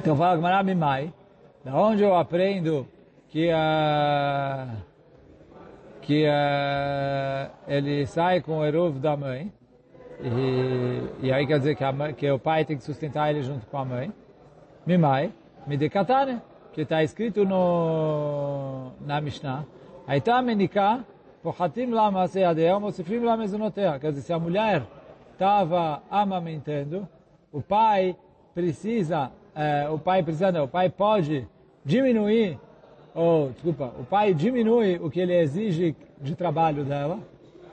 Então 0.06 0.14
fala 0.16 0.36
Gmará 0.36 0.62
Mimai, 0.62 1.12
da 1.64 1.74
onde 1.74 2.04
eu 2.04 2.14
aprendo 2.14 2.86
que 3.28 3.50
a 3.50 4.68
que 6.00 6.24
uh, 6.28 7.50
ele 7.66 8.06
sai 8.06 8.40
com 8.40 8.58
o 8.58 8.64
eruv 8.64 9.00
da 9.00 9.16
mãe 9.16 9.52
e, 10.20 11.26
e 11.26 11.32
aí 11.32 11.44
quer 11.44 11.58
dizer 11.58 11.74
que, 11.74 11.90
mãe, 11.90 12.14
que, 12.14 12.30
o 12.30 12.38
pai 12.38 12.64
tem 12.64 12.76
que 12.76 12.84
sustentar 12.84 13.30
ele 13.30 13.42
junto 13.42 13.66
com 13.66 13.78
a 13.78 13.84
mãe. 13.84 14.12
Mimai, 14.86 15.32
midekatane, 15.66 16.40
que 16.72 16.82
está 16.82 17.02
escrito 17.02 17.44
no, 17.44 18.92
na 19.00 19.20
Mishnah. 19.20 19.64
Aita 20.06 20.40
menika, 20.40 21.04
pochatim 21.42 21.86
la 21.86 22.12
maseadea, 22.12 22.78
mosifim 22.78 23.24
la 23.24 23.36
mezunotea. 23.36 23.98
Quer 23.98 24.10
dizer, 24.10 24.22
se 24.22 24.32
a 24.32 24.38
mulher 24.38 24.84
estava 25.32 26.00
amamentando, 26.08 27.08
o 27.52 27.60
pai 27.60 28.14
precisa, 28.54 29.32
eh, 29.56 29.88
o 29.88 29.98
pai 29.98 30.22
precisa, 30.22 30.52
não, 30.52 30.64
o 30.64 30.68
pai 30.68 30.90
pode 30.90 31.48
diminuir, 31.84 32.58
ou, 33.14 33.50
desculpa, 33.50 33.90
o 33.98 34.04
pai 34.04 34.34
diminui 34.34 34.96
o 35.02 35.10
que 35.10 35.20
ele 35.20 35.34
exige 35.34 35.96
de 36.20 36.34
trabalho 36.34 36.84
dela, 36.84 37.18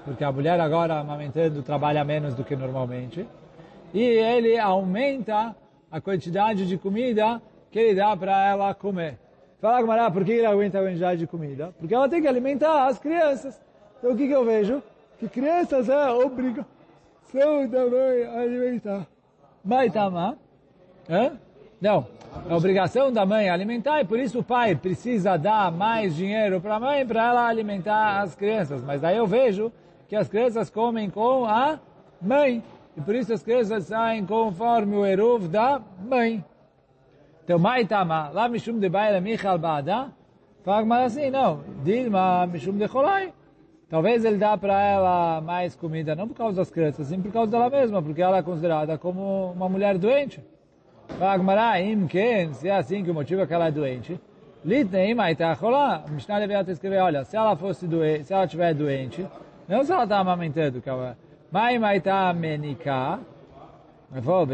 porque 0.06 0.24
a 0.24 0.32
mulher 0.32 0.60
agora 0.60 1.00
amamentando 1.00 1.62
trabalha 1.62 2.04
menos 2.06 2.34
do 2.34 2.44
que 2.44 2.56
normalmente, 2.56 3.28
e 3.94 4.02
ele 4.02 4.58
aumenta 4.58 5.56
a 5.92 6.00
quantidade 6.00 6.66
de 6.66 6.78
comida 6.78 7.42
que 7.70 7.80
ele 7.80 7.96
dá 7.96 8.16
para 8.16 8.48
ela 8.48 8.74
comer. 8.74 9.20
Fala, 9.60 9.82
Gamara, 9.82 10.12
por 10.12 10.26
que 10.26 10.32
ele 10.32 10.46
aumenta 10.46 10.80
a 10.80 10.84
quantidade 10.84 11.20
de 11.20 11.28
comida? 11.28 11.74
Porque 11.80 11.94
ela 11.94 12.10
tem 12.10 12.22
que 12.22 12.28
alimentar 12.28 12.88
as 12.88 13.00
crianças. 13.00 13.62
Então 14.00 14.12
o 14.12 14.18
que, 14.18 14.28
que 14.28 14.34
eu 14.34 14.44
vejo? 14.44 14.82
Que 15.20 15.30
crianças 15.30 15.88
é 15.88 16.12
obrigação 16.12 16.66
da 17.70 17.86
mãe 17.86 18.24
a 18.24 18.40
alimentar. 18.42 19.08
Maitama? 19.64 20.38
Hã? 21.10 21.38
Não. 21.84 22.08
É 22.50 22.56
obrigação 22.56 23.12
da 23.12 23.26
mãe 23.26 23.50
alimentar 23.50 24.00
e 24.00 24.06
por 24.06 24.18
isso 24.18 24.40
o 24.40 24.44
pai 24.44 24.74
precisa 24.74 25.36
dar 25.36 25.70
mais 25.70 26.16
dinheiro 26.16 26.62
para 26.62 26.78
a 26.78 26.80
mãe 26.80 27.06
para 27.06 27.28
ela 27.28 27.46
alimentar 27.46 28.22
as 28.22 28.34
crianças. 28.34 28.82
Mas 28.82 29.02
daí 29.02 29.18
eu 29.18 29.28
vejo 29.28 29.70
que 30.08 30.16
as 30.16 30.30
crianças 30.30 30.70
comem 30.70 31.10
com 31.10 31.44
a 31.44 31.78
mãe. 32.22 32.64
E 32.96 33.02
por 33.02 33.14
isso 33.14 33.34
as 33.34 33.44
crianças 33.44 33.84
saem 33.84 34.26
conforme 34.26 34.96
o 34.96 35.06
eruv 35.06 35.50
da 35.50 35.82
mãe. 36.10 36.42
Então, 37.44 37.60
Maitama, 37.60 38.30
lá 38.30 38.48
Mishum 38.48 38.80
de 38.80 38.88
Baila 38.88 39.20
Michal 39.20 39.58
Bada, 39.58 40.08
fala 40.64 41.04
assim, 41.04 41.30
não, 41.30 41.60
Dilma 41.84 42.48
Mishum 42.48 42.78
de 42.78 42.88
Cholai. 42.88 43.34
Talvez 43.90 44.24
ele 44.24 44.38
dá 44.38 44.58
para 44.58 44.82
ela 44.82 45.42
mais 45.42 45.76
comida, 45.76 46.16
não 46.16 46.30
por 46.30 46.36
causa 46.36 46.56
das 46.56 46.72
crianças, 46.72 47.08
sim 47.08 47.22
por 47.22 47.34
causa 47.34 47.52
dela 47.52 47.70
mesma, 47.70 48.02
porque 48.02 48.22
ela 48.22 48.38
é 48.38 48.42
considerada 48.42 48.98
como 48.98 49.52
uma 49.52 49.68
mulher 49.68 49.98
doente. 49.98 50.42
Fala 51.20 51.80
Imken, 51.80 52.54
se 52.54 52.68
é 52.68 52.76
assim 52.76 53.04
que 53.04 53.12
o 53.12 53.14
motivo 53.14 53.42
é 53.42 53.48
que 53.48 53.54
ela 53.54 53.68
é 53.68 53.72
doente, 53.72 54.20
Litnei 54.66 55.14
Maita 55.14 55.54
Cholá, 55.56 56.04
Mishnah 56.10 56.40
deveria 56.40 56.72
escrever, 56.72 57.00
olha, 57.02 57.24
se 57.24 57.36
ela 57.36 57.56
fosse 57.56 57.88
doente, 57.88 58.26
se 58.26 58.34
ela 58.34 58.46
estiver 58.46 58.74
doente, 58.74 59.28
não 59.68 59.84
se 59.84 59.92
ela 59.92 60.04
está 60.04 60.20
amamentando, 60.20 60.82
que 60.82 60.90
ela... 60.90 61.18
Mai 61.52 61.78
Maita 61.78 62.34
Menika, 62.34 63.20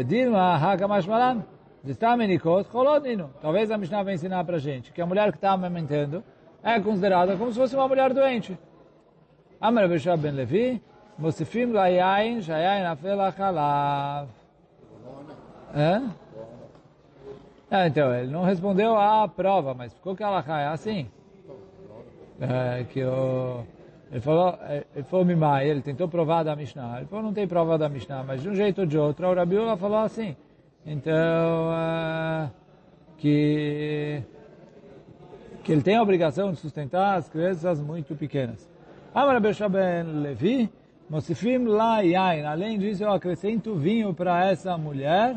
Dilma 0.06 0.56
Hakamashmalan, 0.56 1.42
está 1.84 2.16
menikot 2.16 2.68
cholodino. 2.70 3.30
Talvez 3.40 3.70
a 3.70 3.78
Mishnah 3.78 4.02
vai 4.02 4.14
ensinar 4.14 4.44
para 4.44 4.58
gente 4.58 4.92
que 4.92 5.00
a 5.00 5.06
mulher 5.06 5.30
que 5.30 5.38
está 5.38 5.52
amamentando 5.52 6.22
é 6.62 6.78
considerada 6.80 7.36
como 7.36 7.52
se 7.52 7.58
fosse 7.58 7.74
uma 7.74 7.88
mulher 7.88 8.12
doente. 8.12 8.58
Amar 9.60 9.88
Bishab 9.88 10.20
ben 10.22 10.32
Levi, 10.32 10.82
Mosifim 11.18 11.72
layain, 11.72 12.40
shayain 12.40 12.84
afela 12.84 13.32
chalav. 13.32 14.28
É? 15.74 16.00
É, 17.70 17.86
então, 17.86 18.12
ele 18.14 18.32
não 18.32 18.42
respondeu 18.42 18.96
à 18.96 19.28
prova, 19.28 19.74
mas 19.74 19.94
ficou 19.94 20.16
que 20.16 20.22
ela 20.22 20.44
é 20.60 20.66
assim. 20.66 21.06
É, 22.40 22.84
que 22.84 23.04
o, 23.04 23.62
ele 24.10 24.20
falou, 24.20 24.58
ele 24.94 25.04
falou 25.04 25.24
Mimai, 25.24 25.68
ele 25.68 25.82
tentou 25.82 26.08
provar 26.08 26.42
da 26.42 26.56
Mishnah. 26.56 26.98
Ele 26.98 27.06
falou, 27.06 27.24
não 27.24 27.32
tem 27.32 27.46
prova 27.46 27.78
da 27.78 27.88
Mishnah, 27.88 28.24
mas 28.24 28.42
de 28.42 28.48
um 28.48 28.54
jeito 28.54 28.80
ou 28.80 28.86
de 28.86 28.98
outro, 28.98 29.28
o 29.28 29.34
Rabiula 29.34 29.76
falou 29.76 29.98
assim. 29.98 30.36
Então, 30.84 31.70
uh, 31.70 32.50
que, 33.18 34.22
que 35.62 35.70
ele 35.70 35.82
tem 35.82 35.96
a 35.96 36.02
obrigação 36.02 36.50
de 36.50 36.58
sustentar 36.58 37.18
as 37.18 37.28
crianças 37.28 37.80
muito 37.80 38.16
pequenas. 38.16 38.68
Amar 39.14 39.40
Ben 39.40 40.02
Levi, 40.22 40.70
Mosifim 41.08 41.64
La 41.66 42.00
Yain. 42.00 42.44
Além 42.44 42.78
disso, 42.78 43.04
eu 43.04 43.12
acrescento 43.12 43.76
vinho 43.76 44.12
para 44.12 44.44
essa 44.48 44.76
mulher. 44.76 45.36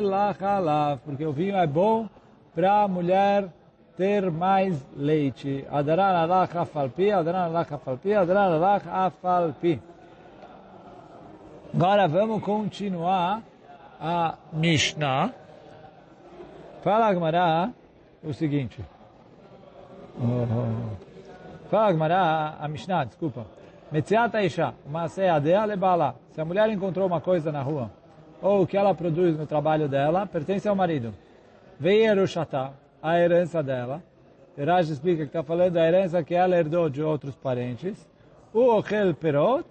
Lachalav. 0.00 0.98
Porque 1.04 1.24
o 1.24 1.32
vinho 1.32 1.56
é 1.56 1.66
bom 1.66 2.08
para 2.54 2.82
a 2.82 2.88
mulher 2.88 3.48
ter 3.96 4.30
mais 4.30 4.84
leite. 4.96 5.64
Agora 11.72 12.08
vamos 12.08 12.42
continuar 12.42 13.42
a 14.00 14.34
Mishnah. 14.52 15.32
Fala 16.82 17.06
Agmará 17.06 17.70
o 18.24 18.32
seguinte. 18.32 18.80
Fala 21.70 21.88
Agmará, 21.88 22.56
a 22.60 22.66
Mishnah, 22.68 23.04
desculpa. 23.04 23.57
Metziat 23.90 24.36
Aisha, 24.36 24.74
Masei 24.86 25.28
Adea 25.28 25.64
Lebala. 25.64 26.14
Se 26.32 26.40
a 26.40 26.44
mulher 26.44 26.68
encontrou 26.70 27.06
uma 27.06 27.20
coisa 27.20 27.50
na 27.50 27.62
rua, 27.62 27.90
ou 28.42 28.62
o 28.62 28.66
que 28.66 28.76
ela 28.76 28.94
produz 28.94 29.36
no 29.38 29.46
trabalho 29.46 29.88
dela, 29.88 30.26
pertence 30.26 30.68
ao 30.68 30.76
marido. 30.76 31.14
Veio 31.80 32.04
Erushatá, 32.10 32.72
a 33.02 33.18
herança 33.18 33.62
dela. 33.62 34.02
Raj 34.58 34.90
explica 34.90 35.22
que 35.22 35.28
está 35.28 35.42
falando 35.42 35.74
da 35.74 35.86
herança 35.86 36.22
que 36.22 36.34
ela 36.34 36.56
herdou 36.56 36.90
de 36.90 37.02
outros 37.02 37.34
parentes. 37.34 38.06
O 38.52 38.76
Ochel 38.76 39.14
Perot, 39.14 39.64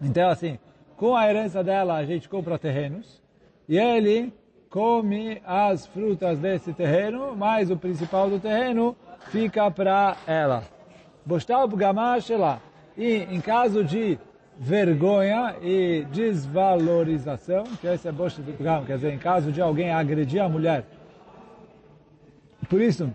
então, 0.00 0.28
assim, 0.28 0.58
com 0.96 1.14
a 1.14 1.28
herança 1.28 1.62
dela, 1.62 1.94
a 1.94 2.04
gente 2.04 2.28
compra 2.28 2.58
terrenos, 2.58 3.22
e 3.68 3.78
ele 3.78 4.32
come 4.68 5.40
as 5.44 5.86
frutas 5.86 6.38
desse 6.38 6.72
terreno, 6.72 7.36
mas 7.36 7.70
o 7.70 7.76
principal 7.76 8.28
do 8.28 8.40
terreno 8.40 8.96
fica 9.30 9.70
para 9.70 10.16
ela. 10.26 10.64
Boshtal 11.24 11.68
Bgamá 11.68 12.16
E 12.96 13.16
em 13.16 13.40
caso 13.40 13.84
de 13.84 14.18
vergonha 14.58 15.56
e 15.62 16.04
desvalorização, 16.12 17.64
que 17.80 17.86
esse 17.86 18.08
é 18.08 18.12
Boshtal 18.12 18.44
Bgamá, 18.58 18.84
quer 18.86 18.96
dizer, 18.96 19.12
em 19.12 19.18
caso 19.18 19.50
de 19.52 19.60
alguém 19.60 19.92
agredir 19.92 20.42
a 20.42 20.48
mulher. 20.48 20.84
Por 22.68 22.80
isso, 22.80 23.12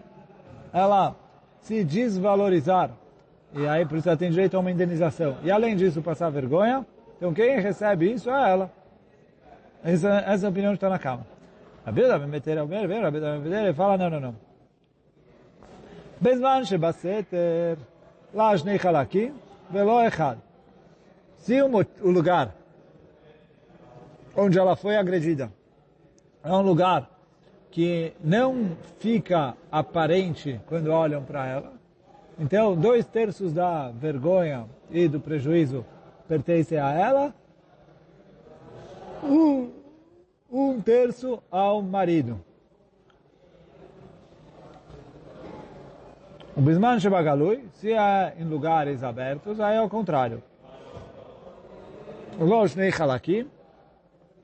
ela 0.73 1.15
se 1.61 1.83
desvalorizar. 1.83 2.91
E 3.53 3.67
aí, 3.67 3.85
por 3.85 3.97
isso, 3.97 4.07
ela 4.07 4.17
tem 4.17 4.29
direito 4.29 4.55
a 4.55 4.59
uma 4.59 4.71
indenização. 4.71 5.37
E 5.43 5.49
além 5.49 5.75
disso, 5.75 6.01
passar 6.01 6.29
vergonha. 6.29 6.85
Então, 7.17 7.33
quem 7.33 7.59
recebe 7.59 8.11
isso 8.11 8.29
é 8.29 8.51
ela. 8.51 8.71
Essa, 9.83 10.09
essa 10.27 10.45
é 10.45 10.47
a 10.47 10.49
opinião 10.49 10.71
que 10.71 10.77
está 10.77 10.89
na 10.89 10.99
cama. 10.99 11.25
A 11.85 11.91
Bíblia 11.91 12.19
me 12.19 12.27
meter 12.27 12.57
ao 12.57 12.67
ver, 12.67 12.83
a 12.83 13.11
Bíblia 13.11 13.37
me 13.37 13.49
meter, 13.49 13.73
fala, 13.73 13.97
não, 13.97 14.09
não, 14.09 14.19
não. 14.19 14.35
Bezman 16.19 16.65
Shebaseter 16.65 17.77
lá 18.37 18.53
halaki, 18.83 19.33
velo 19.67 19.99
echad. 19.99 20.37
Se 21.39 21.59
o, 21.59 21.67
o 22.01 22.11
lugar 22.11 22.55
onde 24.35 24.59
ela 24.59 24.75
foi 24.75 24.95
agredida 24.95 25.51
é 26.43 26.51
um 26.51 26.61
lugar 26.61 27.09
que 27.71 28.13
não 28.23 28.77
fica 28.99 29.55
aparente 29.71 30.61
quando 30.67 30.91
olham 30.91 31.23
para 31.23 31.47
ela, 31.47 31.73
então 32.37 32.75
dois 32.75 33.07
terços 33.07 33.51
da 33.53 33.89
vergonha 33.89 34.67
e 34.91 35.07
do 35.07 35.19
prejuízo 35.19 35.83
pertencem 36.27 36.77
a 36.77 36.91
ela, 36.91 37.33
um, 39.23 39.71
um 40.51 40.79
terço 40.79 41.41
ao 41.49 41.81
marido. 41.81 42.39
O 46.57 46.61
Bisman 46.61 46.99
Shebagalui, 46.99 47.65
se 47.75 47.93
é 47.93 48.33
em 48.39 48.43
lugares 48.43 49.03
abertos, 49.03 49.59
aí 49.59 49.77
é 49.77 49.81
o 49.81 49.87
contrário. 49.87 50.41
Loshnei 52.39 52.91
Halakim, 52.91 53.47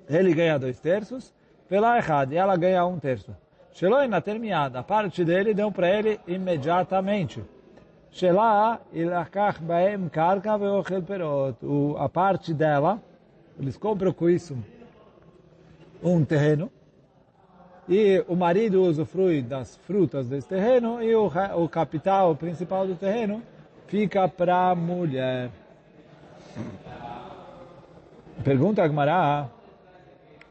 ele 0.07 0.31
ganha 0.31 0.59
dois 0.59 0.79
terços, 0.79 1.33
pela 1.67 1.97
errada, 1.97 2.31
e 2.31 2.37
ela 2.37 2.55
ganha 2.55 2.85
um 2.85 2.99
terço. 2.99 3.35
Sheloi 3.71 4.07
na 4.07 4.21
terminada, 4.21 4.77
a 4.77 4.83
parte 4.83 5.25
dele 5.25 5.55
deu 5.55 5.71
para 5.71 5.89
ele 5.89 6.19
imediatamente. 6.27 7.43
Shelah 8.11 8.79
ilakach 8.93 9.59
baem 9.59 10.07
karka 10.07 10.55
veochel 10.55 11.01
perot. 11.01 11.57
A 11.97 12.07
parte 12.07 12.53
dela, 12.53 13.01
eles 13.59 13.75
compram 13.75 14.13
com 14.13 14.29
isso 14.29 14.55
um 16.03 16.23
terreno, 16.23 16.69
e 17.87 18.23
o 18.27 18.35
marido 18.35 18.81
usufrui 18.83 19.41
das 19.41 19.75
frutas 19.77 20.27
desse 20.27 20.47
terreno, 20.47 21.01
e 21.01 21.13
o, 21.15 21.31
o 21.55 21.69
capital 21.69 22.35
principal 22.35 22.87
do 22.87 22.95
terreno 22.95 23.41
fica 23.87 24.27
para 24.27 24.69
a 24.69 24.75
mulher. 24.75 25.49
Pergunta 28.43 28.83
a 28.83 28.87
Gmará, 28.87 29.49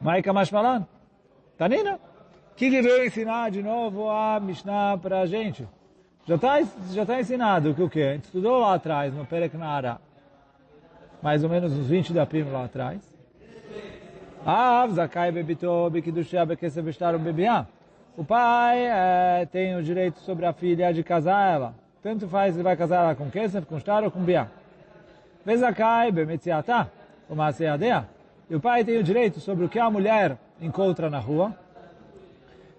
Maika 0.01 0.33
Mashmalan, 0.33 0.87
Tanina, 1.57 1.95
o 1.95 2.55
que, 2.55 2.71
que 2.71 2.83
veio 2.83 3.05
ensinar 3.05 3.51
de 3.51 3.63
novo 3.63 4.09
a 4.11 4.39
Mishnah 4.41 4.99
para 4.99 5.21
a 5.21 5.27
gente? 5.27 5.67
Já 6.25 6.37
está 6.37 6.63
já 6.93 7.07
tá 7.07 7.21
ensinado 7.21 7.75
que 7.75 7.83
o 7.83 7.89
que? 7.89 8.03
A 8.03 8.13
gente 8.13 8.25
estudou 8.25 8.61
lá 8.61 8.75
atrás, 8.75 9.13
no 9.13 9.27
Perek 9.27 9.57
Nara, 9.57 10.01
mais 11.21 11.43
ou 11.43 11.51
menos 11.51 11.73
uns 11.73 11.87
20 11.87 12.13
da 12.13 12.25
prima 12.25 12.51
lá 12.51 12.65
atrás. 12.65 13.12
Ah, 14.45 14.89
Zakai 14.89 15.31
bebito 15.31 15.89
bikidushia 15.89 16.45
bekesef 16.45 16.89
estaram 16.89 17.19
bebiá. 17.21 17.65
O 18.17 18.25
pai 18.25 18.89
é, 18.89 19.47
tem 19.47 19.77
o 19.77 19.83
direito 19.83 20.19
sobre 20.19 20.45
a 20.45 20.53
filha 20.53 20.93
de 20.93 21.05
casar 21.05 21.55
ela. 21.55 21.75
Tanto 22.03 22.27
faz 22.27 22.57
se 22.57 22.63
vai 22.63 22.77
casar 22.77 23.05
ela 23.05 23.15
com 23.15 23.31
kesef, 23.31 23.65
com 23.65 23.79
star 23.79 24.03
ou 24.03 24.11
com 24.11 24.21
biá. 24.21 24.49
Vezakai 25.47 26.11
bemetziatá, 26.11 26.89
o 27.31 27.37
maseadea. 27.37 28.09
E 28.51 28.57
o 28.57 28.61
pai 28.61 28.83
tem 28.83 28.99
o 28.99 29.03
direito 29.05 29.39
sobre 29.39 29.65
o 29.65 29.69
que 29.69 29.79
a 29.79 29.89
mulher 29.89 30.37
encontra 30.61 31.09
na 31.09 31.21
rua 31.21 31.55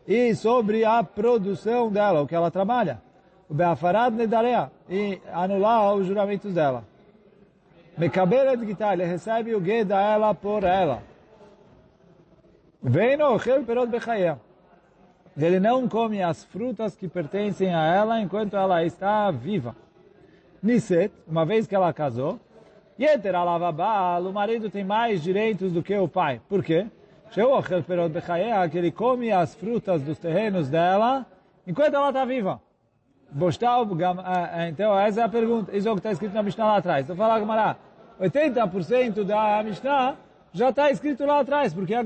e 0.06 0.36
sobre 0.36 0.84
a 0.84 1.02
produção 1.02 1.90
dela, 1.90 2.22
o 2.22 2.28
que 2.28 2.36
ela 2.36 2.52
trabalha. 2.52 3.02
O 3.50 3.54
beafarad 3.54 4.14
nedarea 4.14 4.70
e 4.90 5.18
anular 5.32 5.96
os 5.96 6.08
juramentos 6.08 6.54
dela. 6.54 6.84
Mekabel 7.98 8.58
de 8.58 8.76
ele 8.84 9.06
recebe 9.06 9.56
o 9.56 9.62
guê 9.62 9.86
da 9.86 10.02
ela 10.02 10.34
por 10.36 10.66
ela. 10.66 11.13
Vem 12.84 13.16
no 13.16 13.34
ochel 13.34 13.64
perot 13.64 13.88
bechaia. 13.88 14.38
Ele 15.38 15.58
não 15.58 15.88
come 15.88 16.22
as 16.22 16.44
frutas 16.44 16.96
que 16.96 17.08
pertencem 17.08 17.74
a 17.74 17.86
ela 17.86 18.20
enquanto 18.20 18.58
ela 18.58 18.84
está 18.84 19.32
viva. 19.32 19.74
Niset, 20.62 21.14
uma 21.26 21.46
vez 21.46 21.66
que 21.66 21.74
ela 21.74 21.94
casou, 21.94 22.40
Yeter 23.00 23.34
alavabal, 23.36 24.22
o 24.24 24.34
marido 24.34 24.70
tem 24.70 24.84
mais 24.84 25.24
direitos 25.24 25.72
do 25.72 25.82
que 25.82 25.98
o 25.98 26.10
pai. 26.10 26.42
Por 26.50 26.62
quê? 26.62 26.86
que 28.70 28.78
ele 28.78 28.92
come 28.92 29.32
as 29.32 29.56
frutas 29.56 30.02
dos 30.04 30.20
terrenos 30.20 30.70
dela 30.70 31.26
enquanto 31.66 31.96
ela 31.96 32.10
está 32.10 32.26
viva. 32.26 32.62
Então, 34.68 35.00
essa 35.00 35.22
é 35.22 35.24
a 35.24 35.30
pergunta. 35.30 35.76
Isso 35.76 35.88
é 35.88 35.92
o 35.92 35.96
que 35.96 36.00
está 36.00 36.12
escrito 36.12 36.34
na 36.34 36.44
Mishnah 36.44 36.66
lá 36.66 36.78
atrás. 36.78 37.06
Então, 37.06 37.16
fala 37.16 37.36
Agmará, 37.36 37.78
80% 38.20 39.24
da 39.24 39.64
Mishnah 39.64 40.16
já 40.54 40.70
está 40.70 40.92
escrito 40.92 41.26
lá 41.26 41.40
atrás, 41.40 41.74
porque 41.74 41.96
a, 41.96 42.04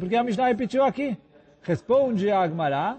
porque 0.00 0.16
a 0.16 0.24
Mishnah 0.24 0.48
repetiu 0.48 0.82
aqui. 0.82 1.16
Responde 1.62 2.30
a 2.30 2.42
Agmará, 2.42 2.96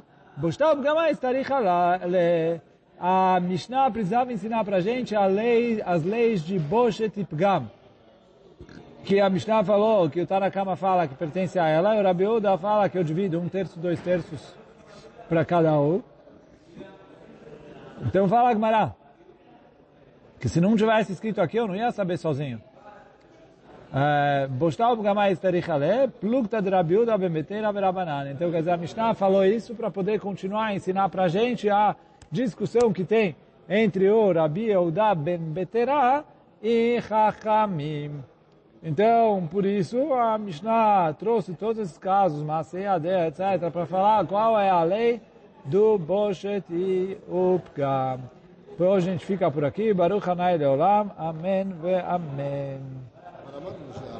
a 2.99 3.39
Mishnah 3.41 3.91
precisava 3.91 4.31
ensinar 4.31 4.63
para 4.63 4.77
a 4.77 4.81
gente 4.81 5.15
a 5.15 5.25
lei, 5.25 5.81
as 5.85 6.03
leis 6.03 6.41
de 6.41 6.57
Boshet 6.59 7.19
e 7.19 7.25
Pgam. 7.25 7.69
Que 9.03 9.19
a 9.19 9.29
Mishnah 9.29 9.65
falou, 9.65 10.09
que 10.09 10.21
o 10.21 10.27
Tanakama 10.27 10.77
fala 10.77 11.07
que 11.07 11.15
pertence 11.15 11.59
a 11.59 11.67
ela, 11.67 11.95
e 11.95 11.99
o 11.99 12.03
Rabi 12.03 12.25
Uda 12.25 12.57
fala 12.57 12.87
que 12.87 12.97
eu 12.97 13.03
divido 13.03 13.37
um 13.39 13.49
terço, 13.49 13.77
dois 13.77 13.99
terços 13.99 14.55
para 15.27 15.43
cada 15.43 15.77
um. 15.77 16.01
Então 18.05 18.29
fala 18.29 18.51
Agmará, 18.51 18.93
que 20.39 20.47
se 20.47 20.61
não 20.61 20.75
tivesse 20.77 21.11
escrito 21.11 21.41
aqui, 21.41 21.57
eu 21.57 21.67
não 21.67 21.75
ia 21.75 21.91
saber 21.91 22.17
sozinho. 22.17 22.61
Eh, 23.95 24.47
Bostal 24.49 24.97
Gamai 24.97 25.33
Esterichale, 25.33 26.07
Plukta 26.19 26.59
de 26.59 26.69
Rabiuda 26.71 27.15
Bemeteira 27.15 27.71
Berabanan. 27.71 28.31
Então, 28.31 28.49
quer 28.49 28.59
dizer, 28.59 28.71
a 28.71 28.77
Mishnah 28.77 29.13
falou 29.13 29.45
isso 29.45 29.75
para 29.75 29.91
poder 29.91 30.19
continuar 30.19 30.65
a 30.65 30.73
ensinar 30.73 31.09
para 31.09 31.25
a 31.25 31.27
gente 31.27 31.69
a 31.69 31.95
discussão 32.31 32.91
que 32.91 33.03
tem 33.03 33.35
entre 33.69 34.09
o 34.09 34.31
Rabi 34.31 34.71
Eudá 34.71 35.13
Ben 35.13 35.37
Betera 35.37 36.23
e 36.59 36.99
Chachamim. 37.07 38.23
Então, 38.81 39.47
por 39.51 39.63
isso, 39.63 40.11
a 40.11 40.39
Mishnah 40.39 41.13
trouxe 41.13 41.53
todos 41.53 41.77
esses 41.77 41.97
casos, 41.99 42.41
Masei 42.41 42.87
Adé, 42.87 43.27
etc., 43.27 43.69
para 43.71 43.85
falar 43.85 44.25
qual 44.25 44.59
é 44.59 44.71
a 44.71 44.83
lei 44.83 45.21
do 45.65 45.99
Boshet 45.99 46.65
e 46.71 47.15
Upgam. 47.29 48.21
Por 48.75 48.87
hoje 48.87 49.07
a 49.07 49.11
gente 49.13 49.25
fica 49.25 49.51
por 49.51 49.63
aqui. 49.63 49.93
Baruch 49.93 50.27
Hanai 50.27 50.57
Leolam. 50.57 51.11
Amém 51.15 51.65
ve 51.79 51.95
Amém. 51.95 53.12
Tamam 53.63 53.79
mı? 53.79 54.12